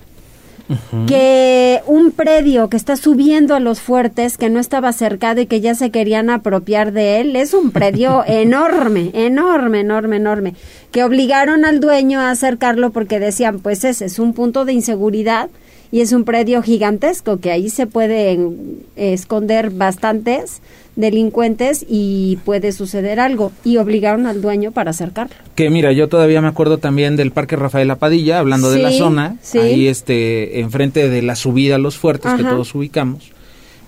[1.07, 5.61] que un predio que está subiendo a los fuertes, que no estaba cercado y que
[5.61, 10.53] ya se querían apropiar de él, es un predio enorme, enorme, enorme, enorme,
[10.91, 15.49] que obligaron al dueño a acercarlo porque decían, pues ese es un punto de inseguridad
[15.91, 20.61] y es un predio gigantesco que ahí se pueden esconder bastantes
[20.99, 25.35] delincuentes y puede suceder algo y obligaron al dueño para acercarlo.
[25.55, 29.37] Que mira, yo todavía me acuerdo también del Parque Rafael Padilla, hablando de la zona,
[29.55, 33.31] ahí este enfrente de la subida a los fuertes que todos ubicamos.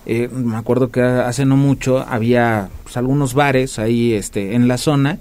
[0.06, 4.80] Eh, me acuerdo que hace no mucho había pues, algunos bares ahí este en la
[4.80, 5.20] zona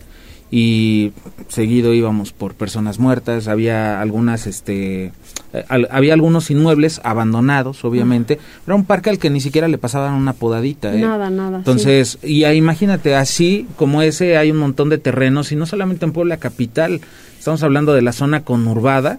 [0.51, 1.13] y
[1.49, 5.13] seguido íbamos por personas muertas, había algunas este
[5.53, 8.39] eh, había algunos inmuebles abandonados, obviamente.
[8.67, 10.95] Era un parque al que ni siquiera le pasaban una podadita.
[10.95, 11.01] ¿eh?
[11.01, 11.59] Nada, nada.
[11.59, 16.13] Entonces, y imagínate, así como ese hay un montón de terrenos, y no solamente en
[16.13, 17.01] Puebla Capital,
[17.39, 19.19] estamos hablando de la zona conurbada.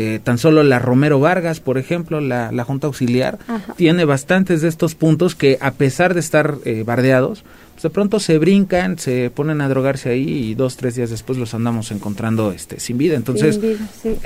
[0.00, 3.38] Eh, tan solo la Romero Vargas, por ejemplo, la, la Junta Auxiliar,
[3.74, 7.42] tiene bastantes de estos puntos que, a pesar de estar bardeados,
[7.82, 11.54] de pronto se brincan, se ponen a drogarse ahí y dos, tres días después los
[11.54, 13.16] andamos encontrando este, sin vida.
[13.16, 13.60] Entonces,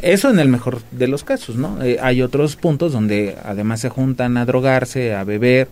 [0.00, 1.82] eso en el mejor de los casos, ¿no?
[1.82, 5.68] Eh, hay otros puntos donde además se juntan a drogarse, a beber.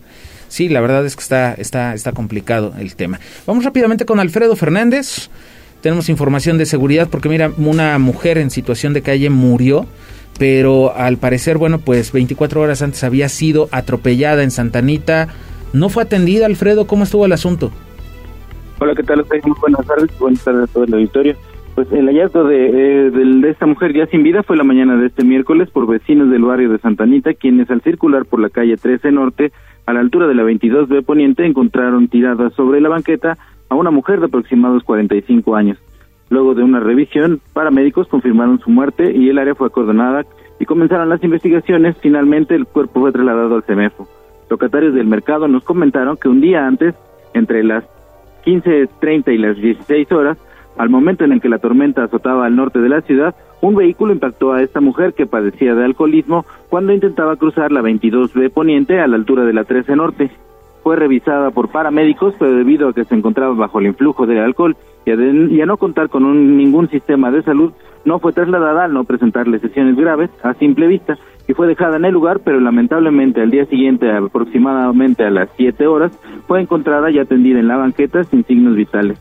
[0.47, 3.19] Sí, la verdad es que está, está, está complicado el tema.
[3.47, 5.29] Vamos rápidamente con Alfredo Fernández.
[5.81, 9.87] Tenemos información de seguridad porque mira, una mujer en situación de calle murió
[10.37, 15.27] pero al parecer, bueno, pues 24 horas antes había sido atropellada en Santanita.
[15.73, 16.85] ¿No fue atendida, Alfredo?
[16.85, 17.71] ¿Cómo estuvo el asunto?
[18.79, 19.23] Hola, ¿qué tal?
[19.61, 20.19] Buenas tardes.
[20.19, 21.35] Buenas tardes a todo el auditorio.
[21.75, 25.07] Pues el hallazgo de, eh, de, esta mujer ya sin vida fue la mañana de
[25.07, 29.11] este miércoles por vecinos del barrio de Santanita, quienes al circular por la calle 13
[29.13, 29.53] Norte,
[29.85, 33.37] a la altura de la 22B Poniente, encontraron tirada sobre la banqueta
[33.69, 35.77] a una mujer de aproximados 45 años.
[36.29, 40.25] Luego de una revisión, paramédicos confirmaron su muerte y el área fue acordonada
[40.59, 41.95] y comenzaron las investigaciones.
[42.01, 44.20] Finalmente, el cuerpo fue trasladado al CEMEFO.
[44.51, 46.93] Locatarios del mercado nos comentaron que un día antes,
[47.33, 47.85] entre las
[48.45, 50.37] 15.30 y las 16 horas,
[50.77, 54.11] al momento en el que la tormenta azotaba al norte de la ciudad, un vehículo
[54.11, 59.07] impactó a esta mujer que padecía de alcoholismo cuando intentaba cruzar la 22B poniente a
[59.07, 60.29] la altura de la 13 norte.
[60.83, 64.75] Fue revisada por paramédicos, pero debido a que se encontraba bajo el influjo del alcohol
[65.05, 67.71] y a, no contar con un, ningún sistema de salud,
[68.05, 72.05] no fue trasladada al no presentar lesiones graves a simple vista y fue dejada en
[72.05, 77.19] el lugar, pero lamentablemente al día siguiente, aproximadamente a las 7 horas, fue encontrada y
[77.19, 79.19] atendida en la banqueta sin signos vitales.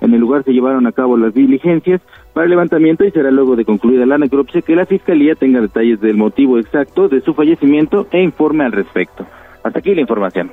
[0.00, 2.02] En el lugar se llevaron a cabo las diligencias
[2.34, 6.00] para el levantamiento y será luego de concluida la necropsia que la Fiscalía tenga detalles
[6.00, 9.24] del motivo exacto de su fallecimiento e informe al respecto.
[9.62, 10.50] Hasta aquí la información.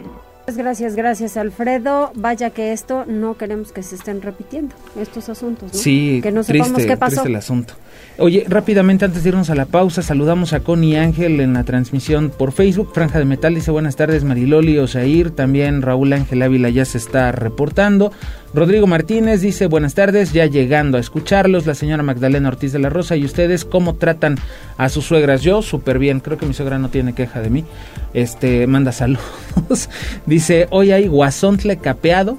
[0.58, 2.12] Gracias, gracias Alfredo.
[2.16, 5.74] Vaya que esto no queremos que se estén repitiendo, estos asuntos.
[5.74, 5.80] ¿no?
[5.80, 7.16] Sí, que no sepamos qué pasó.
[7.16, 7.74] Triste el asunto.
[8.18, 12.30] Oye, rápidamente antes de irnos a la pausa, saludamos a Connie Ángel en la transmisión
[12.30, 12.92] por Facebook.
[12.94, 15.32] Franja de Metal dice buenas tardes Mariloli Osair.
[15.32, 18.12] También Raúl Ángel Ávila ya se está reportando.
[18.54, 21.66] Rodrigo Martínez dice buenas tardes, ya llegando a escucharlos.
[21.66, 24.38] La señora Magdalena Ortiz de la Rosa y ustedes, ¿cómo tratan
[24.78, 25.42] a sus suegras?
[25.42, 27.66] Yo súper bien, creo que mi suegra no tiene queja de mí.
[28.14, 29.22] Este, manda saludos.
[30.26, 32.38] dice, hoy hay guasontle capeado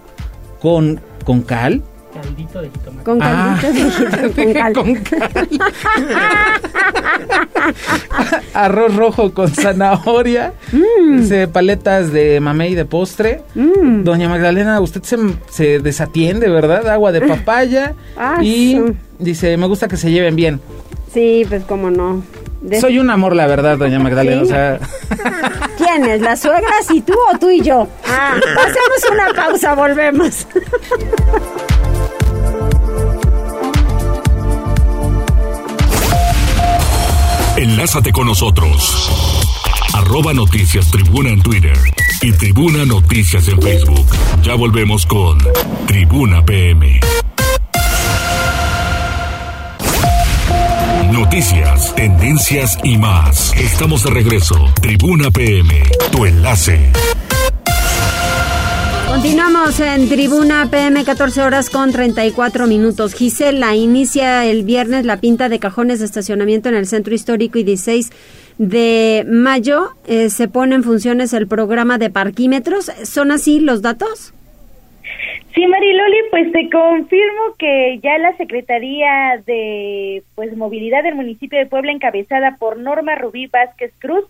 [0.61, 3.05] con, con cal Caldito de jitomate.
[3.05, 4.73] Con caldito de jitomate.
[4.75, 5.49] Con cal.
[8.55, 10.53] Arroz rojo con zanahoria.
[10.73, 13.43] Dice paletas de mamey de postre.
[13.55, 15.17] Doña Magdalena, usted se,
[15.49, 16.89] se, desatiende, ¿verdad?
[16.89, 17.95] Agua de papaya.
[18.43, 18.79] y
[19.19, 20.61] dice, me gusta que se lleven bien.
[21.13, 22.23] Sí, pues cómo no.
[22.81, 24.43] Soy un amor, la verdad, doña Magdalena.
[24.43, 24.79] O sea...
[25.93, 26.23] ¿Quiénes?
[26.23, 27.87] ¿Las suegras y tú o tú y yo?
[28.07, 30.47] Ah, hacemos una pausa, volvemos.
[37.57, 39.11] Enlázate con nosotros.
[39.93, 41.77] Arroba Noticias Tribuna en Twitter
[42.23, 44.07] y Tribuna Noticias en Facebook.
[44.43, 45.39] Ya volvemos con
[45.87, 47.22] Tribuna PM.
[51.13, 53.53] Noticias, tendencias y más.
[53.59, 54.55] Estamos de regreso.
[54.81, 56.91] Tribuna PM, tu enlace.
[59.09, 63.13] Continuamos en Tribuna PM 14 horas con 34 minutos.
[63.13, 67.65] Gisela inicia el viernes la pinta de cajones de estacionamiento en el centro histórico y
[67.65, 68.11] 16
[68.57, 72.91] de mayo eh, se pone en funciones el programa de parquímetros.
[73.05, 74.33] ¿Son así los datos?
[75.55, 81.67] Sí, Mariloli, pues te confirmo que ya la Secretaría de pues Movilidad del municipio de
[81.67, 84.25] Puebla, encabezada por Norma Rubí Vázquez Cruz,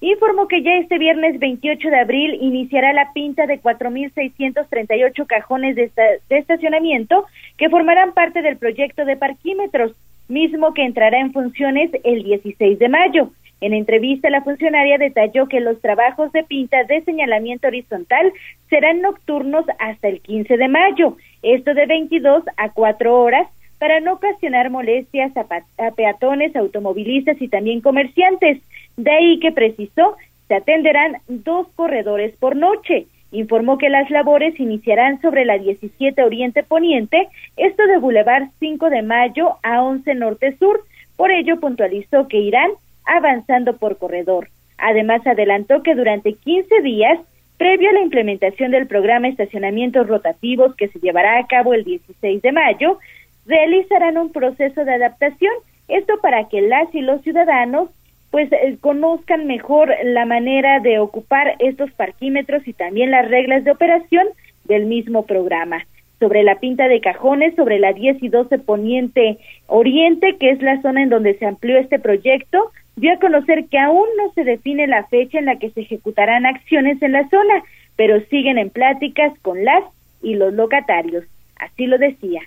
[0.00, 5.90] informó que ya este viernes 28 de abril iniciará la pinta de 4.638 cajones de,
[6.28, 9.92] de estacionamiento que formarán parte del proyecto de parquímetros,
[10.28, 13.30] mismo que entrará en funciones el 16 de mayo.
[13.60, 18.32] En entrevista, la funcionaria detalló que los trabajos de pinta de señalamiento horizontal
[18.70, 24.14] serán nocturnos hasta el 15 de mayo, esto de 22 a 4 horas, para no
[24.14, 28.60] ocasionar molestias a, peatones, automovilistas y también comerciantes.
[28.96, 30.16] De ahí que precisó,
[30.48, 33.06] se atenderán dos corredores por noche.
[33.30, 39.02] Informó que las labores iniciarán sobre la 17 Oriente Poniente, esto de Boulevard 5 de
[39.02, 40.80] Mayo a 11 Norte Sur.
[41.16, 42.70] Por ello puntualizó que irán
[43.08, 44.48] avanzando por corredor.
[44.78, 47.18] Además, adelantó que durante 15 días,
[47.56, 52.40] previo a la implementación del programa Estacionamientos Rotativos que se llevará a cabo el 16
[52.40, 52.98] de mayo,
[53.46, 55.52] realizarán un proceso de adaptación,
[55.88, 57.90] esto para que las y los ciudadanos
[58.30, 63.70] pues eh, conozcan mejor la manera de ocupar estos parquímetros y también las reglas de
[63.70, 64.26] operación
[64.64, 65.86] del mismo programa.
[66.20, 70.82] Sobre la pinta de cajones, sobre la 10 y 12 Poniente Oriente, que es la
[70.82, 74.86] zona en donde se amplió este proyecto, dio a conocer que aún no se define
[74.86, 77.62] la fecha en la que se ejecutarán acciones en la zona,
[77.96, 79.84] pero siguen en pláticas con las
[80.22, 81.24] y los locatarios.
[81.56, 82.40] Así lo decía.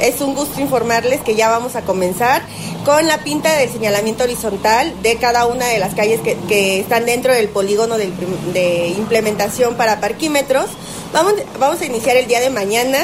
[0.00, 2.42] Es un gusto informarles que ya vamos a comenzar
[2.84, 7.32] con la pinta del señalamiento horizontal de cada una de las calles que, están dentro
[7.32, 10.66] del polígono de, implementación para parquímetros.
[11.12, 12.98] Vamos, vamos a iniciar el día de mañana,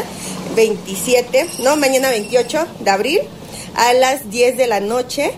[0.54, 3.20] 27, no, mañana 28 de abril,
[3.74, 5.32] a las 10 de la noche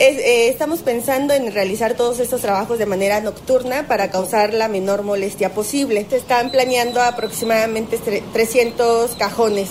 [0.00, 5.02] eh, estamos pensando en realizar todos estos trabajos de manera nocturna para causar la menor
[5.02, 6.06] molestia posible.
[6.08, 7.98] Se están planeando aproximadamente
[8.32, 9.68] 300 cajones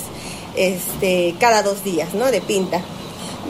[0.56, 2.30] este, cada dos días, ¿no?
[2.30, 2.82] De pinta.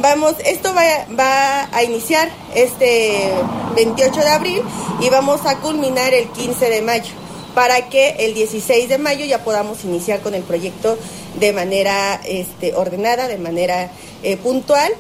[0.02, 3.30] Vamos, esto va, a iniciar este
[3.76, 4.62] 28 de abril
[5.02, 7.12] y vamos a culminar el 15 de mayo
[7.56, 10.98] para que el 16 de mayo ya podamos iniciar con el proyecto
[11.42, 13.92] de manera este, ordenada, de manera
[14.24, 14.94] eh, puntual.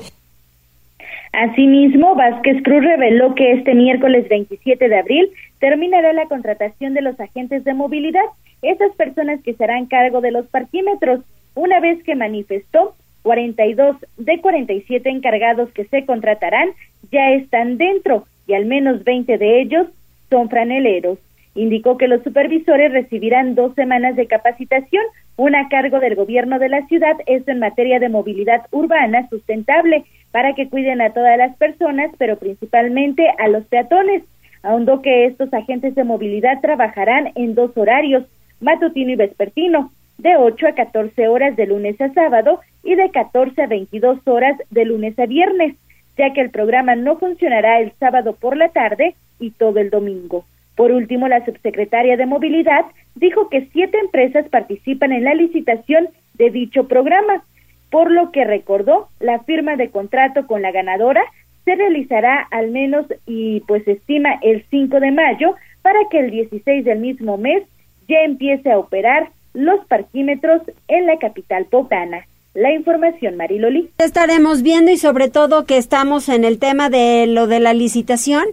[1.31, 7.19] Asimismo, Vázquez Cruz reveló que este miércoles 27 de abril terminará la contratación de los
[7.19, 8.25] agentes de movilidad,
[8.61, 11.21] esas personas que serán cargo de los parquímetros,
[11.55, 16.69] una vez que manifestó 42 de 47 encargados que se contratarán
[17.11, 19.87] ya están dentro y al menos 20 de ellos
[20.29, 21.19] son franeleros.
[21.55, 25.03] Indicó que los supervisores recibirán dos semanas de capacitación,
[25.35, 30.05] una a cargo del gobierno de la ciudad, esto en materia de movilidad urbana sustentable,
[30.31, 34.23] para que cuiden a todas las personas, pero principalmente a los peatones.
[34.61, 38.25] Ahondó que estos agentes de movilidad trabajarán en dos horarios,
[38.59, 43.63] matutino y vespertino, de 8 a 14 horas de lunes a sábado y de 14
[43.63, 45.75] a 22 horas de lunes a viernes,
[46.17, 50.43] ya que el programa no funcionará el sábado por la tarde y todo el domingo.
[50.75, 56.49] Por último, la subsecretaria de Movilidad dijo que siete empresas participan en la licitación de
[56.51, 57.43] dicho programa,
[57.89, 61.23] por lo que recordó la firma de contrato con la ganadora
[61.65, 66.84] se realizará al menos y pues estima el 5 de mayo para que el 16
[66.86, 67.63] del mismo mes
[68.08, 72.25] ya empiece a operar los parquímetros en la capital potana.
[72.56, 73.89] La información, Mariloli.
[73.99, 78.45] Estaremos viendo y sobre todo que estamos en el tema de lo de la licitación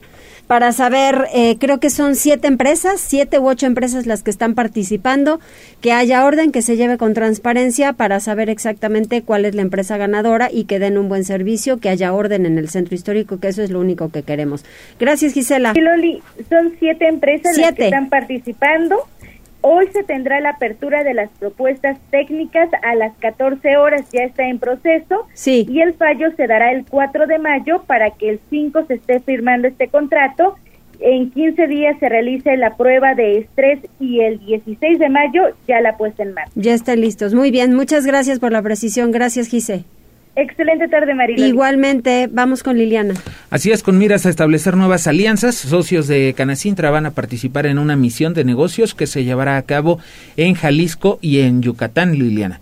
[0.46, 4.54] para saber, eh, creo que son siete empresas, siete u ocho empresas las que están
[4.54, 5.40] participando,
[5.80, 9.96] que haya orden, que se lleve con transparencia para saber exactamente cuál es la empresa
[9.96, 13.48] ganadora y que den un buen servicio, que haya orden en el centro histórico, que
[13.48, 14.64] eso es lo único que queremos.
[15.00, 15.72] Gracias, Gisela.
[15.74, 19.04] Loli, son siete empresas las que están participando
[19.68, 24.48] Hoy se tendrá la apertura de las propuestas técnicas a las 14 horas, ya está
[24.48, 25.26] en proceso.
[25.34, 25.66] Sí.
[25.68, 29.18] Y el fallo se dará el 4 de mayo para que el 5 se esté
[29.18, 30.54] firmando este contrato.
[31.00, 35.80] En 15 días se realice la prueba de estrés y el 16 de mayo ya
[35.80, 36.52] la puesta en marcha.
[36.54, 37.34] Ya están listos.
[37.34, 39.10] Muy bien, muchas gracias por la precisión.
[39.10, 39.84] Gracias, Gise.
[40.36, 41.46] Excelente tarde, Marilyn.
[41.46, 43.14] Igualmente, vamos con Liliana.
[43.50, 47.78] Así es, con miras a establecer nuevas alianzas, socios de Canacintra van a participar en
[47.78, 49.98] una misión de negocios que se llevará a cabo
[50.36, 52.60] en Jalisco y en Yucatán, Liliana.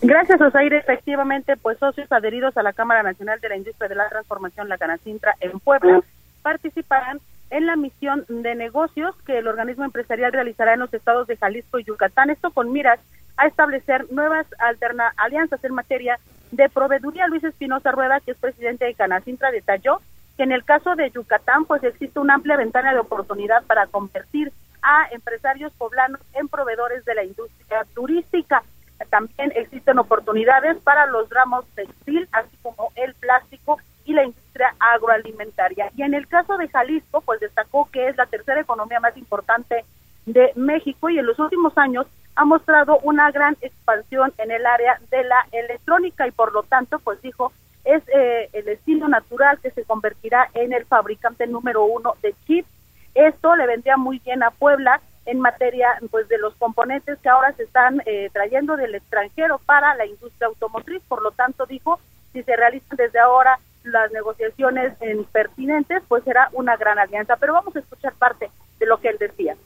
[0.00, 0.72] Gracias, Osair.
[0.72, 4.78] Efectivamente, pues socios adheridos a la Cámara Nacional de la Industria de la Transformación, la
[4.78, 6.00] Canacintra, en Puebla,
[6.40, 11.36] participarán en la misión de negocios que el organismo empresarial realizará en los estados de
[11.36, 12.30] Jalisco y Yucatán.
[12.30, 13.00] Esto con miras
[13.40, 18.84] a establecer nuevas alterna alianzas en materia de Proveeduría, Luis Espinosa Rueda, que es presidente
[18.84, 20.02] de Canacintra, detalló
[20.36, 24.52] que en el caso de Yucatán, pues existe una amplia ventana de oportunidad para convertir
[24.82, 28.62] a empresarios poblanos en proveedores de la industria turística.
[29.08, 35.90] También existen oportunidades para los ramos textil, así como el plástico y la industria agroalimentaria.
[35.96, 39.86] Y en el caso de Jalisco, pues destacó que es la tercera economía más importante
[40.26, 45.00] de México y en los últimos años ha mostrado una gran expansión en el área
[45.10, 47.52] de la electrónica y por lo tanto, pues dijo,
[47.84, 52.68] es eh, el destino natural que se convertirá en el fabricante número uno de chips.
[53.14, 57.52] Esto le vendría muy bien a Puebla en materia pues de los componentes que ahora
[57.52, 61.02] se están eh, trayendo del extranjero para la industria automotriz.
[61.08, 62.00] Por lo tanto, dijo,
[62.32, 67.36] si se realizan desde ahora las negociaciones en pertinentes, pues será una gran alianza.
[67.36, 69.56] Pero vamos a escuchar parte de lo que él decía.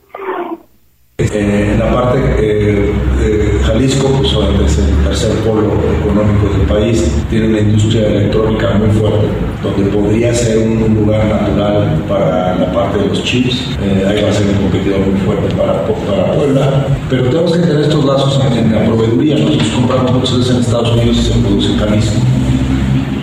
[1.17, 7.09] Eh, en la parte eh, de Jalisco, pues es el tercer polo económico del país,
[7.31, 9.29] tiene una industria electrónica muy fuerte,
[9.63, 13.77] donde podría ser un, lugar natural para la parte de los chips.
[13.81, 17.59] Eh, ahí va a ser un competidor muy fuerte para, para Puebla, pero tenemos que
[17.61, 19.39] tener estos lazos en, la proveeduría.
[19.39, 22.21] Nosotros compramos muchas veces en Estados Unidos y se produce en Jalisco.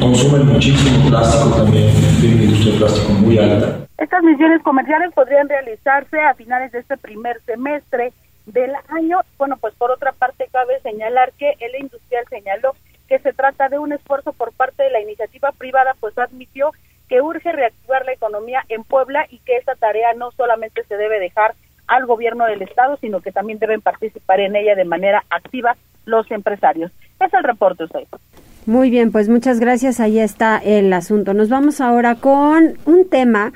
[0.02, 3.86] Consumen muchísimo plástico también, tiene una industria de plástico muy alta.
[4.00, 8.12] Estas misiones comerciales podrían realizarse a finales de este primer semestre
[8.48, 9.20] del año.
[9.38, 12.76] Bueno, pues por otra parte cabe señalar que el industrial señaló
[13.08, 16.72] que se trata de un esfuerzo por parte de la iniciativa privada, pues admitió
[17.08, 21.20] que urge reactivar la economía en Puebla y que esta tarea no solamente se debe
[21.20, 21.54] dejar
[21.86, 26.32] al gobierno del estado, sino que también deben participar en ella de manera activa los
[26.32, 26.92] empresarios.
[27.20, 28.08] Es el reporte, usted.
[28.66, 30.00] Muy bien, pues muchas gracias.
[30.00, 31.34] Ahí está el asunto.
[31.34, 33.54] Nos vamos ahora con un tema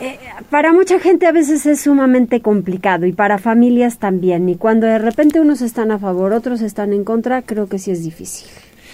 [0.00, 0.18] eh,
[0.50, 4.48] para mucha gente a veces es sumamente complicado y para familias también.
[4.48, 7.90] Y cuando de repente unos están a favor, otros están en contra, creo que sí
[7.90, 8.48] es difícil.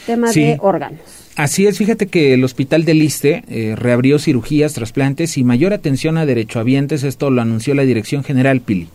[0.06, 1.00] Tema de órganos.
[1.36, 6.16] Así es, fíjate que el Hospital del Liste eh, reabrió cirugías, trasplantes y mayor atención
[6.18, 8.88] a derechohabientes, esto lo anunció la Dirección General Pili.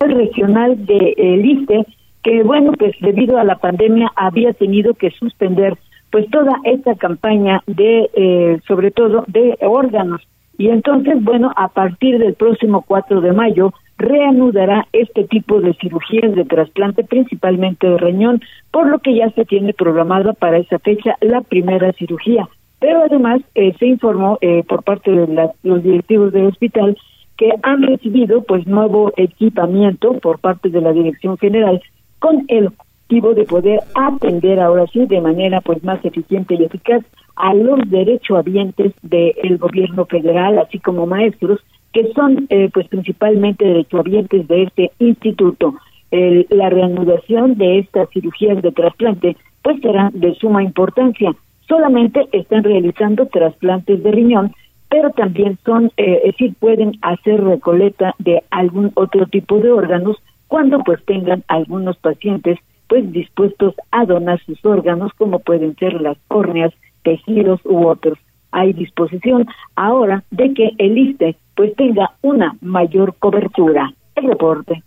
[0.00, 1.86] El regional de Liste,
[2.24, 5.76] que bueno, pues debido a la pandemia había tenido que suspender
[6.10, 10.22] pues toda esta campaña de, eh, sobre todo, de órganos.
[10.56, 16.34] Y entonces, bueno, a partir del próximo 4 de mayo, reanudará este tipo de cirugías
[16.34, 21.16] de trasplante, principalmente de riñón, por lo que ya se tiene programada para esa fecha
[21.20, 22.48] la primera cirugía.
[22.78, 26.96] Pero además eh, se informó eh, por parte de los directivos del hospital
[27.36, 31.82] que han recibido pues nuevo equipamiento por parte de la Dirección General
[32.24, 37.04] con el objetivo de poder atender ahora sí de manera pues más eficiente y eficaz
[37.36, 41.60] a los derechohabientes del gobierno federal, así como maestros
[41.92, 45.74] que son eh, pues principalmente derechohabientes de este instituto.
[46.10, 51.30] la reanudación de estas cirugías de trasplante pues será de suma importancia.
[51.68, 54.54] Solamente están realizando trasplantes de riñón,
[54.88, 60.16] pero también son, eh, es decir, pueden hacer recoleta de algún otro tipo de órganos
[60.54, 66.16] cuando pues tengan algunos pacientes pues dispuestos a donar sus órganos como pueden ser las
[66.28, 68.16] córneas, tejidos u otros
[68.52, 73.92] hay disposición ahora de que el ISTE pues tenga una mayor cobertura.
[74.14, 74.84] El reporte.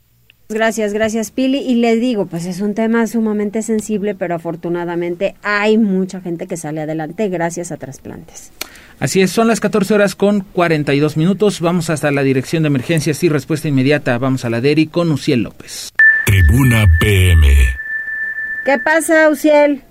[0.47, 1.57] Gracias, gracias Pili.
[1.57, 6.55] Y le digo, pues es un tema sumamente sensible, pero afortunadamente hay mucha gente que
[6.55, 8.53] sale adelante gracias a trasplantes.
[8.99, 11.61] Así es, son las 14 horas con 42 minutos.
[11.61, 14.17] Vamos hasta la Dirección de Emergencias y Respuesta Inmediata.
[14.17, 15.93] Vamos a la DERI con Uciel López.
[16.25, 17.47] Tribuna PM.
[18.65, 19.83] ¿Qué pasa, Uciel?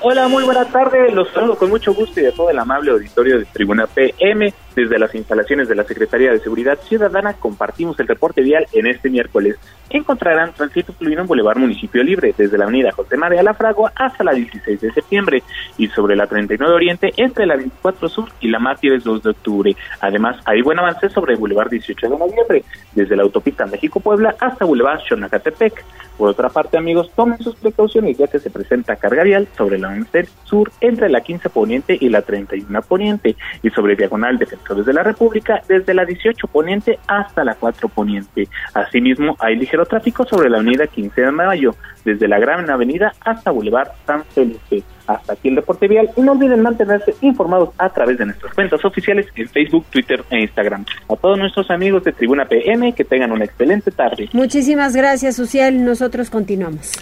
[0.00, 1.10] Hola, muy buena tarde.
[1.12, 4.52] Los saludo con mucho gusto y de todo el amable auditorio de Tribuna PM.
[4.74, 9.08] Desde las instalaciones de la Secretaría de Seguridad Ciudadana compartimos el reporte vial en este
[9.08, 9.56] miércoles.
[9.88, 14.24] Encontrarán tránsito fluido en Boulevard Municipio Libre, desde la avenida José María La Fragua hasta
[14.24, 15.42] la 16 de septiembre
[15.78, 19.76] y sobre la 39 Oriente entre la 24 Sur y la Mártires 2 de octubre.
[20.00, 25.00] Además, hay buen avance sobre Boulevard 18 de noviembre, desde la autopista México-Puebla hasta Boulevard
[25.08, 25.84] Xonacatepec.
[26.16, 29.88] Por otra parte, amigos, tomen sus precauciones ya que se presenta carga vial sobre la
[29.88, 34.92] 11 Sur entre la 15 Poniente y la 31 Poniente y sobre Diagonal Defensa de
[34.92, 38.48] la República desde la 18 Poniente hasta la 4 Poniente.
[38.72, 43.50] Asimismo, hay ligero tráfico sobre la avenida 15 de Mayo, desde la Gran Avenida hasta
[43.50, 44.82] Boulevard San Felipe.
[45.06, 48.84] Hasta aquí el reporte vial y no olviden mantenerse informados a través de nuestras cuentas
[48.84, 50.84] oficiales en Facebook, Twitter e Instagram.
[51.08, 54.28] A todos nuestros amigos de Tribuna PM que tengan una excelente tarde.
[54.32, 55.84] Muchísimas gracias, Uciel.
[55.84, 56.92] Nosotros continuamos.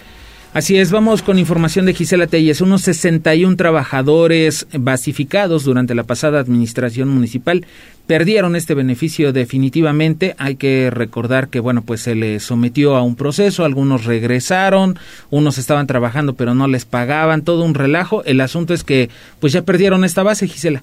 [0.55, 2.61] Así es, vamos con información de Gisela Telles.
[2.61, 7.65] Unos 61 trabajadores basificados durante la pasada administración municipal
[8.07, 10.35] perdieron este beneficio definitivamente.
[10.37, 14.97] Hay que recordar que, bueno, pues se les sometió a un proceso, algunos regresaron,
[15.31, 18.23] unos estaban trabajando pero no les pagaban, todo un relajo.
[18.25, 19.09] El asunto es que,
[19.41, 20.83] pues ya perdieron esta base, Gisela.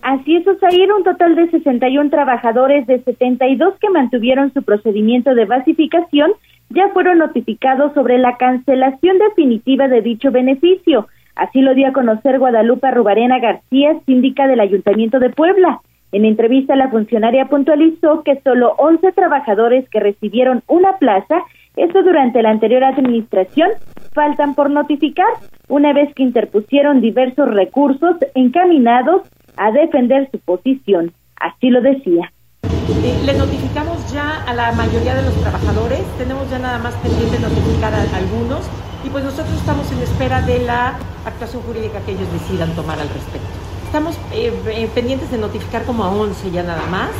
[0.00, 5.44] Así es, Osair, un total de 61 trabajadores de 72 que mantuvieron su procedimiento de
[5.44, 6.30] basificación
[6.70, 11.08] ya fueron notificados sobre la cancelación definitiva de dicho beneficio.
[11.36, 15.80] Así lo dio a conocer Guadalupe Rubarena García, síndica del Ayuntamiento de Puebla.
[16.12, 21.42] En entrevista, la funcionaria puntualizó que solo 11 trabajadores que recibieron una plaza,
[21.76, 23.70] esto durante la anterior administración,
[24.12, 25.26] faltan por notificar,
[25.68, 29.22] una vez que interpusieron diversos recursos encaminados
[29.56, 31.12] a defender su posición.
[31.40, 32.30] Así lo decía.
[33.02, 37.38] Eh, le notificamos ya a la mayoría de los trabajadores, tenemos ya nada más pendiente
[37.38, 38.60] notificar a, algunos
[39.04, 43.08] y pues nosotros estamos en espera de la actuación jurídica que ellos decidan tomar al
[43.08, 43.46] respecto.
[43.86, 47.10] Estamos eh, eh, pendientes de notificar como a 11 ya nada más,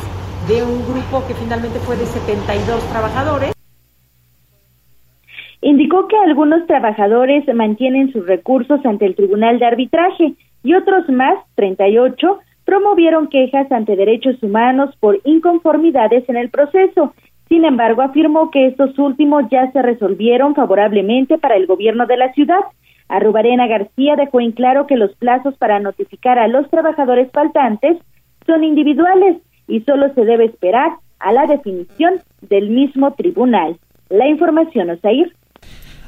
[0.48, 3.52] de un grupo que finalmente fue de 72 trabajadores.
[5.60, 11.38] Indicó que algunos trabajadores mantienen sus recursos ante el Tribunal de Arbitraje y otros más,
[11.54, 17.14] 38, promovieron quejas ante derechos humanos por inconformidades en el proceso.
[17.48, 22.32] Sin embargo, afirmó que estos últimos ya se resolvieron favorablemente para el gobierno de la
[22.32, 22.60] ciudad.
[23.08, 27.98] Arrubarena García dejó en claro que los plazos para notificar a los trabajadores faltantes
[28.46, 29.36] son individuales
[29.68, 33.76] y solo se debe esperar a la definición del mismo tribunal.
[34.08, 35.34] La información, Osair.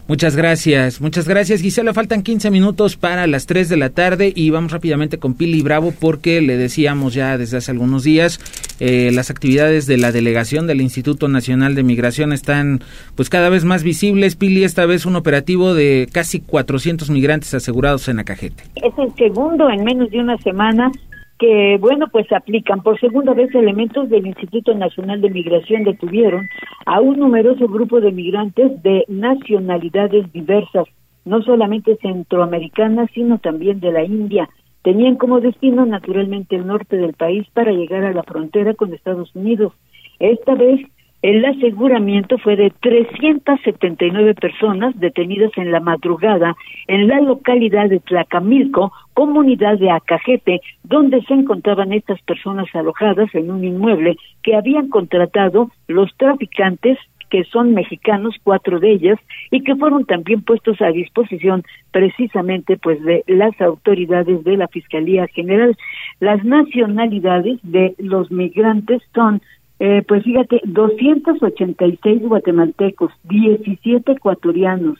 [0.08, 1.92] Muchas gracias, muchas gracias Gisela.
[1.92, 5.92] Faltan 15 minutos para las 3 de la tarde y vamos rápidamente con Pili Bravo
[5.98, 8.38] porque le decíamos ya desde hace algunos días
[8.78, 12.82] eh, las actividades de la delegación del Instituto Nacional de Migración están
[13.16, 14.36] pues cada vez más visibles.
[14.36, 18.62] Pili, esta vez un operativo de casi 400 migrantes asegurados en Acajete.
[18.76, 20.92] Es el segundo en menos de una semana
[21.38, 22.82] que, bueno, pues aplican.
[22.82, 26.48] Por segunda vez, elementos del Instituto Nacional de Migración detuvieron
[26.86, 30.86] a un numeroso grupo de migrantes de nacionalidades diversas.
[31.24, 34.48] no solamente centroamericanas, sino también de la India.
[34.82, 39.34] Tenían como destino naturalmente el norte del país para llegar a la frontera con Estados
[39.34, 39.72] Unidos.
[40.20, 40.80] Esta vez
[41.22, 46.54] el aseguramiento fue de 379 personas detenidas en la madrugada
[46.86, 53.50] en la localidad de Tlacamilco, comunidad de Acajete, donde se encontraban estas personas alojadas en
[53.50, 56.98] un inmueble que habían contratado los traficantes
[57.30, 59.18] que son mexicanos, cuatro de ellas,
[59.50, 65.26] y que fueron también puestos a disposición precisamente pues de las autoridades de la Fiscalía
[65.28, 65.76] General.
[66.20, 69.42] Las nacionalidades de los migrantes son
[69.78, 74.98] eh, pues fíjate, 286 guatemaltecos, 17 ecuatorianos,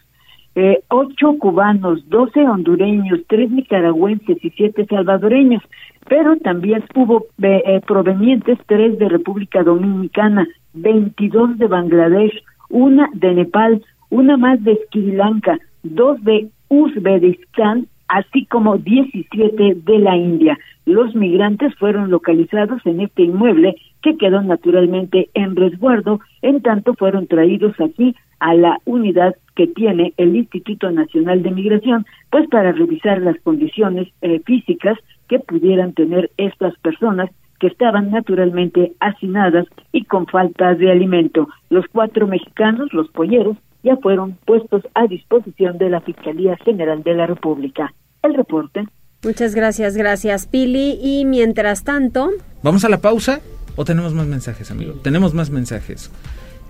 [0.54, 5.62] eh, 8 cubanos, 12 hondureños, 3 nicaragüenses y 7 salvadoreños,
[6.08, 13.34] pero también hubo eh, eh, provenientes 3 de República Dominicana, 22 de Bangladesh, una de
[13.34, 20.58] Nepal, una más de Sri Lanka, dos de Uzbekistán, así como 17 de la India.
[20.86, 27.26] Los migrantes fueron localizados en este inmueble que quedó naturalmente en resguardo, en tanto fueron
[27.26, 33.20] traídos aquí a la unidad que tiene el Instituto Nacional de Migración, pues para revisar
[33.20, 34.96] las condiciones eh, físicas
[35.28, 41.48] que pudieran tener estas personas que estaban naturalmente hacinadas y con falta de alimento.
[41.68, 47.14] Los cuatro mexicanos, los polleros, ya fueron puestos a disposición de la Fiscalía General de
[47.14, 47.92] la República.
[48.22, 48.84] El reporte.
[49.24, 50.96] Muchas gracias, gracias Pili.
[51.02, 52.30] Y mientras tanto...
[52.62, 53.40] Vamos a la pausa
[53.76, 54.94] o tenemos más mensajes, amigo.
[55.02, 56.10] Tenemos más mensajes.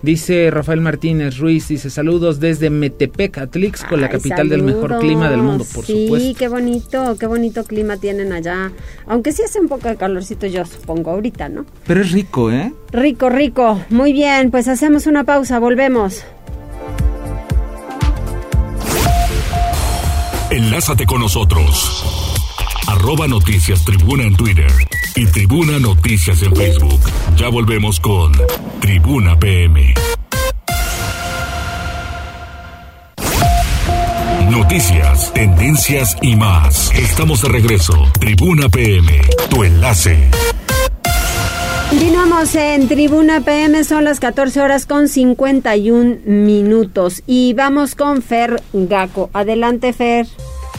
[0.03, 5.41] Dice Rafael Martínez Ruiz, dice saludos desde Metepec, Atlixco, la capital del mejor clima del
[5.41, 6.19] mundo, por supuesto.
[6.19, 8.71] Sí, qué bonito, qué bonito clima tienen allá.
[9.07, 11.65] Aunque sí hace un poco de calorcito, yo supongo, ahorita, ¿no?
[11.87, 12.71] Pero es rico, ¿eh?
[12.91, 13.81] Rico, rico.
[13.89, 16.23] Muy bien, pues hacemos una pausa, volvemos.
[20.51, 22.26] Enlázate con nosotros.
[22.87, 24.71] Arroba Noticias Tribuna en Twitter
[25.15, 26.99] y Tribuna Noticias en Facebook.
[27.35, 28.31] Ya volvemos con
[28.79, 29.93] Tribuna PM.
[34.49, 36.91] Noticias, tendencias y más.
[36.93, 37.93] Estamos de regreso.
[38.19, 40.29] Tribuna PM, tu enlace.
[41.89, 48.61] Continuamos en Tribuna PM, son las 14 horas con 51 minutos y vamos con Fer
[48.73, 49.29] Gaco.
[49.33, 50.27] Adelante, Fer.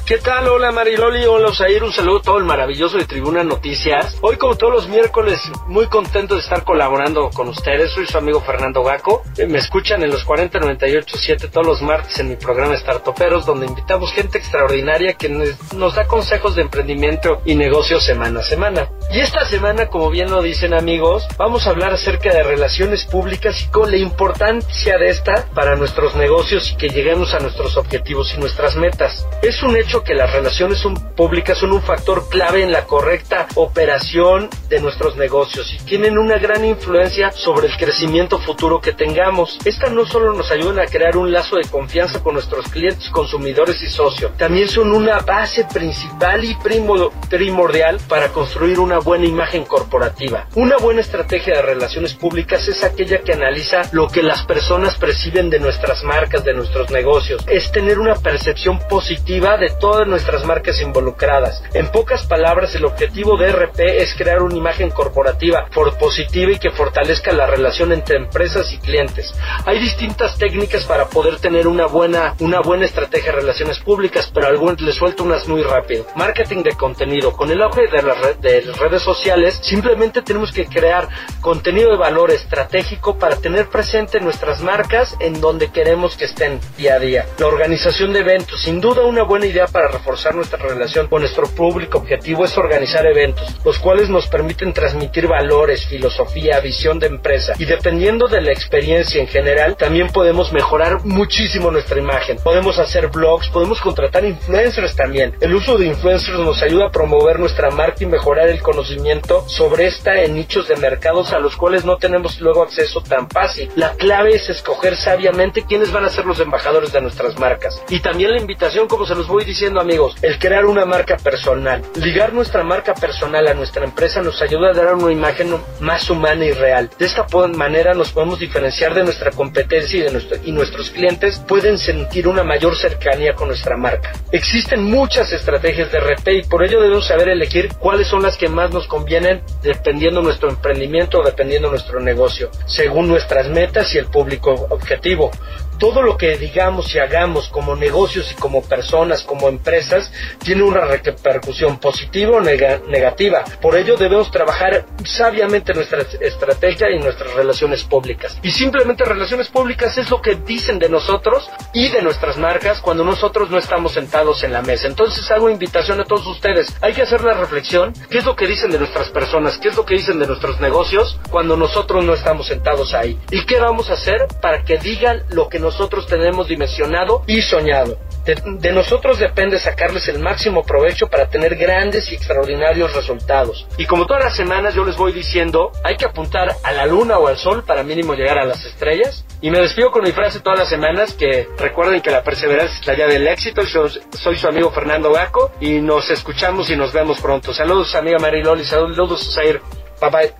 [0.09, 0.48] ¿Qué tal?
[0.48, 4.16] Hola Mariloli, hola Osair, un saludo a todo el maravilloso de Tribuna Noticias.
[4.22, 7.90] Hoy como todos los miércoles, muy contento de estar colaborando con ustedes.
[7.92, 9.22] Soy su amigo Fernando Gaco.
[9.36, 14.11] Eh, Me escuchan en los 4098.7 todos los martes en mi programa Startuperos, donde invitamos
[14.14, 18.88] gente extraordinaria que nos- da consejos de emprendimiento y negocios semana a semana.
[19.12, 23.61] Y esta semana, como bien lo dicen amigos, vamos a hablar acerca de relaciones públicas
[23.61, 28.32] y con la importancia de esta para nuestros negocios y que lleguemos a nuestros objetivos
[28.34, 29.26] y nuestras metas.
[29.42, 33.46] Es un hecho que las relaciones son- públicas son un factor clave en la correcta
[33.57, 39.59] operación de nuestros negocios y tienen una gran influencia sobre el crecimiento futuro que tengamos.
[39.64, 43.80] Estas no solo nos ayudan a crear un lazo de confianza con nuestros clientes, consumidores
[43.82, 49.64] y socios, también son una base principal y primo- primordial para construir una buena imagen
[49.64, 50.46] corporativa.
[50.55, 55.51] Una buena estrategia de relaciones públicas es aquella que analiza lo que las personas perciben
[55.51, 57.44] de nuestras marcas, de nuestros negocios.
[57.49, 61.62] Es tener una percepción positiva de todas nuestras marcas involucradas.
[61.72, 65.66] En pocas palabras, el objetivo de RP es crear una imagen corporativa
[65.99, 69.32] positiva y que fortalezca la relación entre empresas y clientes.
[69.64, 74.47] Hay distintas técnicas para poder tener una buena, una buena estrategia de relaciones públicas, pero
[74.49, 76.05] algunos les suelto unas muy rápido.
[76.16, 77.32] Marketing de contenido.
[77.32, 81.09] Con el auge de las, red- de las redes sociales, simplemente tenemos que crear
[81.41, 86.97] contenido de valor estratégico para tener presente nuestras marcas en donde queremos que estén día
[86.97, 87.26] a día.
[87.39, 91.47] La organización de eventos, sin duda una buena idea para reforzar nuestra relación con nuestro
[91.47, 97.53] público objetivo es organizar eventos, los cuales nos permiten transmitir valores, filosofía, visión de empresa
[97.59, 102.39] y dependiendo de la experiencia en general, también podemos mejorar muchísimo nuestra imagen.
[102.43, 105.35] Podemos hacer blogs, podemos contratar influencers también.
[105.41, 109.87] El uso de influencers nos ayuda a promover nuestra marca y mejorar el conocimiento sobre
[109.87, 113.70] esta en nichos de mercados a los cuales no tenemos luego acceso tan fácil.
[113.76, 117.83] La clave es escoger sabiamente quiénes van a ser los embajadores de nuestras marcas.
[117.89, 121.82] Y también la invitación, como se los voy diciendo amigos, el crear una marca personal.
[121.96, 126.44] Ligar nuestra marca personal a nuestra empresa nos ayuda a dar una imagen más humana
[126.44, 126.88] y real.
[126.98, 131.40] De esta manera nos podemos diferenciar de nuestra competencia y, de nuestro- y nuestros clientes
[131.40, 134.12] pueden sentir una mayor cercanía con nuestra marca.
[134.30, 138.48] Existen muchas estrategias de RP y por ello debemos saber elegir cuáles son las que
[138.48, 144.06] más nos convienen dependiendo nuestro emprendimiento o dependiendo nuestro negocio, según nuestras metas y el
[144.06, 145.30] público objetivo.
[145.79, 150.12] Todo lo que digamos y hagamos como negocios y como personas, como empresas,
[150.43, 153.45] tiene una repercusión positiva o negativa.
[153.61, 158.39] Por ello debemos trabajar sabiamente nuestra estrategia y nuestras relaciones públicas.
[158.43, 163.05] Y simplemente relaciones públicas es lo que dicen de nosotros y de nuestras marcas cuando
[163.05, 164.87] nosotros no estamos sentados en la mesa.
[164.87, 166.74] Entonces hago invitación a todos ustedes.
[166.81, 169.76] Hay que hacer la reflexión, qué es lo que dicen de nuestras personas, qué es
[169.76, 173.18] lo que dicen de nuestros negocios cuando nosotros no estamos sentados ahí.
[173.31, 177.99] ¿Y qué vamos a hacer para que digan lo que nosotros tenemos dimensionado y soñado?
[178.25, 183.66] De, nosotros depende sacarles el máximo provecho para tener grandes y extraordinarios resultados.
[183.77, 187.19] Y como todas las semanas yo les voy diciendo, hay que apuntar a la luna
[187.19, 189.25] o al sol para mínimo llegar a las estrellas.
[189.41, 192.87] Y me despido con mi frase todas las semanas que recuerden que la perseverancia es
[192.87, 193.62] la llave del éxito.
[193.62, 197.53] Yo soy su amigo Fernando Gaco y nos escuchamos y nos vemos pronto.
[197.53, 199.61] Saludos amiga Mariloli, saludos Zair.
[200.01, 200.35] Bye bye.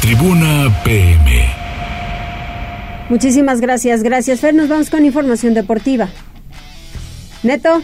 [0.00, 1.45] Tribuna PM.
[3.08, 4.54] Muchísimas gracias, gracias Fer.
[4.54, 6.08] Nos vamos con información deportiva.
[7.42, 7.82] Neto.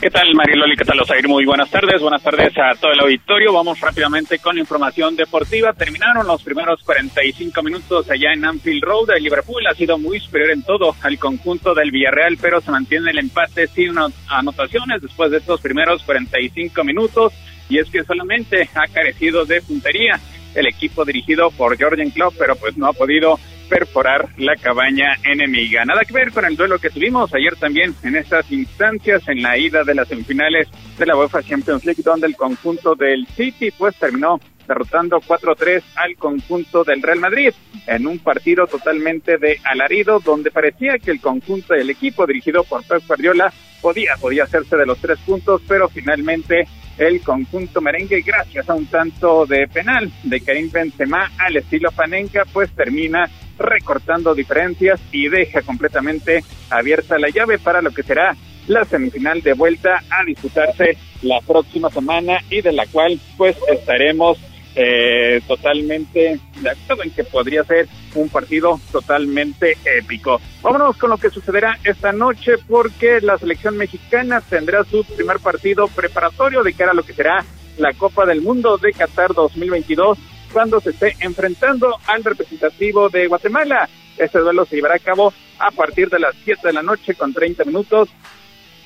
[0.00, 0.76] ¿Qué tal, Mariloli?
[0.76, 1.28] ¿Qué tal, Osair?
[1.28, 2.00] Muy buenas tardes.
[2.00, 3.52] Buenas tardes a todo el auditorio.
[3.52, 5.74] Vamos rápidamente con información deportiva.
[5.74, 9.10] Terminaron los primeros 45 minutos allá en Anfield Road.
[9.16, 13.10] El Liverpool ha sido muy superior en todo al conjunto del Villarreal, pero se mantiene
[13.10, 13.92] el empate sin
[14.28, 17.34] anotaciones después de estos primeros 45 minutos.
[17.68, 20.18] Y es que solamente ha carecido de puntería
[20.54, 23.38] el equipo dirigido por Jorgen Klopp, pero pues no ha podido
[23.70, 25.84] perforar la cabaña enemiga.
[25.84, 29.56] Nada que ver con el duelo que tuvimos ayer también en estas instancias en la
[29.56, 30.68] ida de las semifinales
[30.98, 36.16] de la UEFA Champions League donde el conjunto del City pues terminó derrotando 4-3 al
[36.16, 37.52] conjunto del Real Madrid
[37.86, 42.84] en un partido totalmente de alarido donde parecía que el conjunto del equipo dirigido por
[42.84, 46.66] Pep Guardiola podía podía hacerse de los tres puntos, pero finalmente
[46.98, 52.44] el conjunto merengue gracias a un tanto de penal de Karim Benzema al estilo Panenka
[52.52, 53.28] pues termina
[53.60, 58.36] recortando diferencias y deja completamente abierta la llave para lo que será
[58.66, 64.38] la semifinal de vuelta a disputarse la próxima semana y de la cual pues estaremos
[64.76, 70.40] eh, totalmente de acuerdo en que podría ser un partido totalmente épico.
[70.62, 75.88] Vámonos con lo que sucederá esta noche porque la selección mexicana tendrá su primer partido
[75.88, 77.44] preparatorio de cara a lo que será
[77.78, 80.18] la Copa del Mundo de Qatar 2022
[80.52, 83.88] cuando se esté enfrentando al representativo de Guatemala.
[84.16, 87.32] Este duelo se llevará a cabo a partir de las 7 de la noche con
[87.32, 88.08] 30 minutos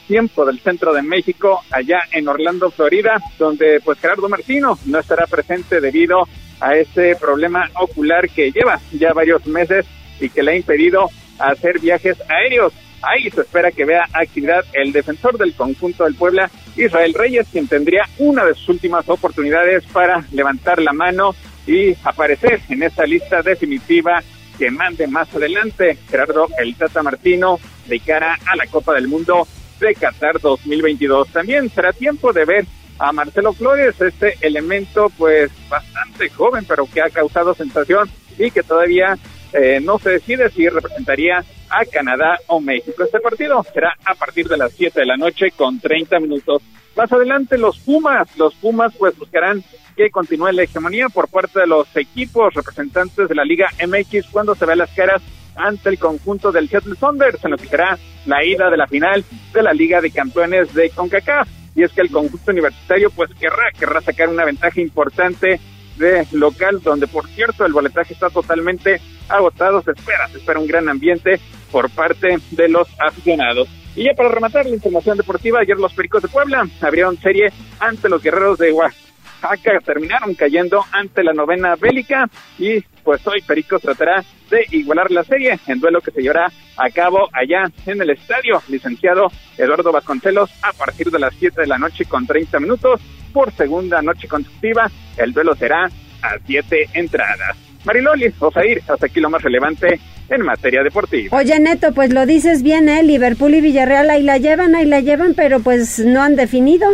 [0.07, 5.27] tiempo del centro de México, allá en Orlando, Florida, donde pues Gerardo Martino no estará
[5.27, 6.29] presente debido
[6.61, 9.87] a ese problema ocular que lleva ya varios meses
[10.21, 12.73] y que le ha impedido hacer viajes aéreos.
[13.03, 17.69] Ahí se espera que vea actividad el defensor del conjunto del Puebla, Israel Reyes, quien
[17.69, 21.35] tendría una de sus últimas oportunidades para levantar la mano
[21.67, 24.23] y aparecer en esta lista definitiva
[24.59, 29.47] que mande más adelante Gerardo El Tata Martino de cara a la Copa del Mundo
[29.81, 31.29] de Qatar 2022.
[31.29, 32.67] También será tiempo de ver
[32.99, 38.09] a Marcelo Flores, este elemento pues bastante joven, pero que ha causado sensación
[38.39, 39.19] y que todavía
[39.53, 43.05] eh, no se decide si representaría a Canadá o México.
[43.05, 46.63] Este partido será a partir de las 7 de la noche con 30 minutos.
[46.97, 49.63] Más adelante los Pumas, los Pumas pues buscarán
[49.97, 54.55] que continúe la hegemonía por parte de los equipos representantes de la Liga MX cuando
[54.55, 55.23] se ve las caras
[55.57, 59.25] ante el conjunto del Seattle Saunders en lo que será la ida de la final
[59.53, 61.49] de la Liga de Campeones de CONCACAF.
[61.77, 65.61] Y es que el conjunto universitario pues querrá, querrá sacar una ventaja importante
[65.97, 70.67] de local, donde por cierto el boletaje está totalmente agotado, se espera, se espera un
[70.67, 71.41] gran ambiente
[71.71, 73.69] por parte de los aficionados.
[73.97, 78.09] Y ya para rematar la información deportiva, ayer los Pericos de Puebla abrieron serie ante
[78.09, 82.29] los Guerreros de Oaxaca, terminaron cayendo ante la novena bélica
[82.59, 86.91] y pues hoy Pericos tratará de igualar la serie en duelo que se llevará a
[86.91, 91.79] cabo allá en el estadio licenciado Eduardo Vasconcelos a partir de las 7 de la
[91.79, 93.01] noche con 30 minutos
[93.33, 94.91] por segunda noche consecutiva.
[95.17, 95.85] El duelo será
[96.23, 97.57] a 7 entradas.
[97.85, 101.37] Mariloli, Osair, hasta aquí lo más relevante en materia deportiva.
[101.37, 103.03] Oye, Neto, pues lo dices bien, ¿eh?
[103.03, 106.87] Liverpool y Villarreal ahí la llevan, ahí la llevan, pero pues no han definido.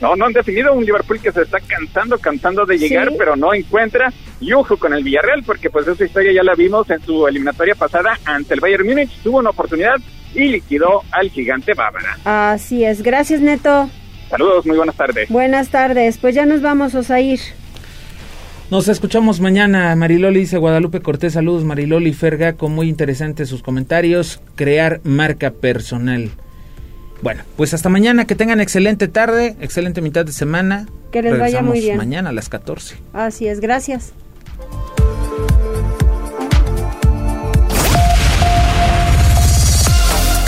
[0.00, 3.54] No, no han definido un Liverpool que se está cansando, cansando de llegar, pero no
[3.54, 4.12] encuentra.
[4.40, 7.74] Y ojo con el Villarreal, porque pues esa historia ya la vimos en su eliminatoria
[7.74, 9.10] pasada ante el Bayern Múnich.
[9.22, 9.96] Tuvo una oportunidad
[10.34, 12.18] y liquidó al gigante bávara.
[12.24, 13.02] Así es.
[13.02, 13.88] Gracias, Neto.
[14.28, 15.28] Saludos, muy buenas tardes.
[15.28, 16.18] Buenas tardes.
[16.18, 17.40] Pues ya nos vamos, Osair.
[18.70, 25.00] Nos escuchamos mañana, Mariloli, dice Guadalupe Cortés, saludos Mariloli Fergaco, muy interesantes sus comentarios, crear
[25.04, 26.30] marca personal.
[27.22, 30.86] Bueno, pues hasta mañana, que tengan excelente tarde, excelente mitad de semana.
[31.12, 31.96] Que les vaya muy bien.
[31.96, 32.96] Mañana a las 14.
[33.12, 34.12] Así es, gracias.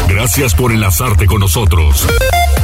[0.09, 2.07] Gracias por enlazarte con nosotros.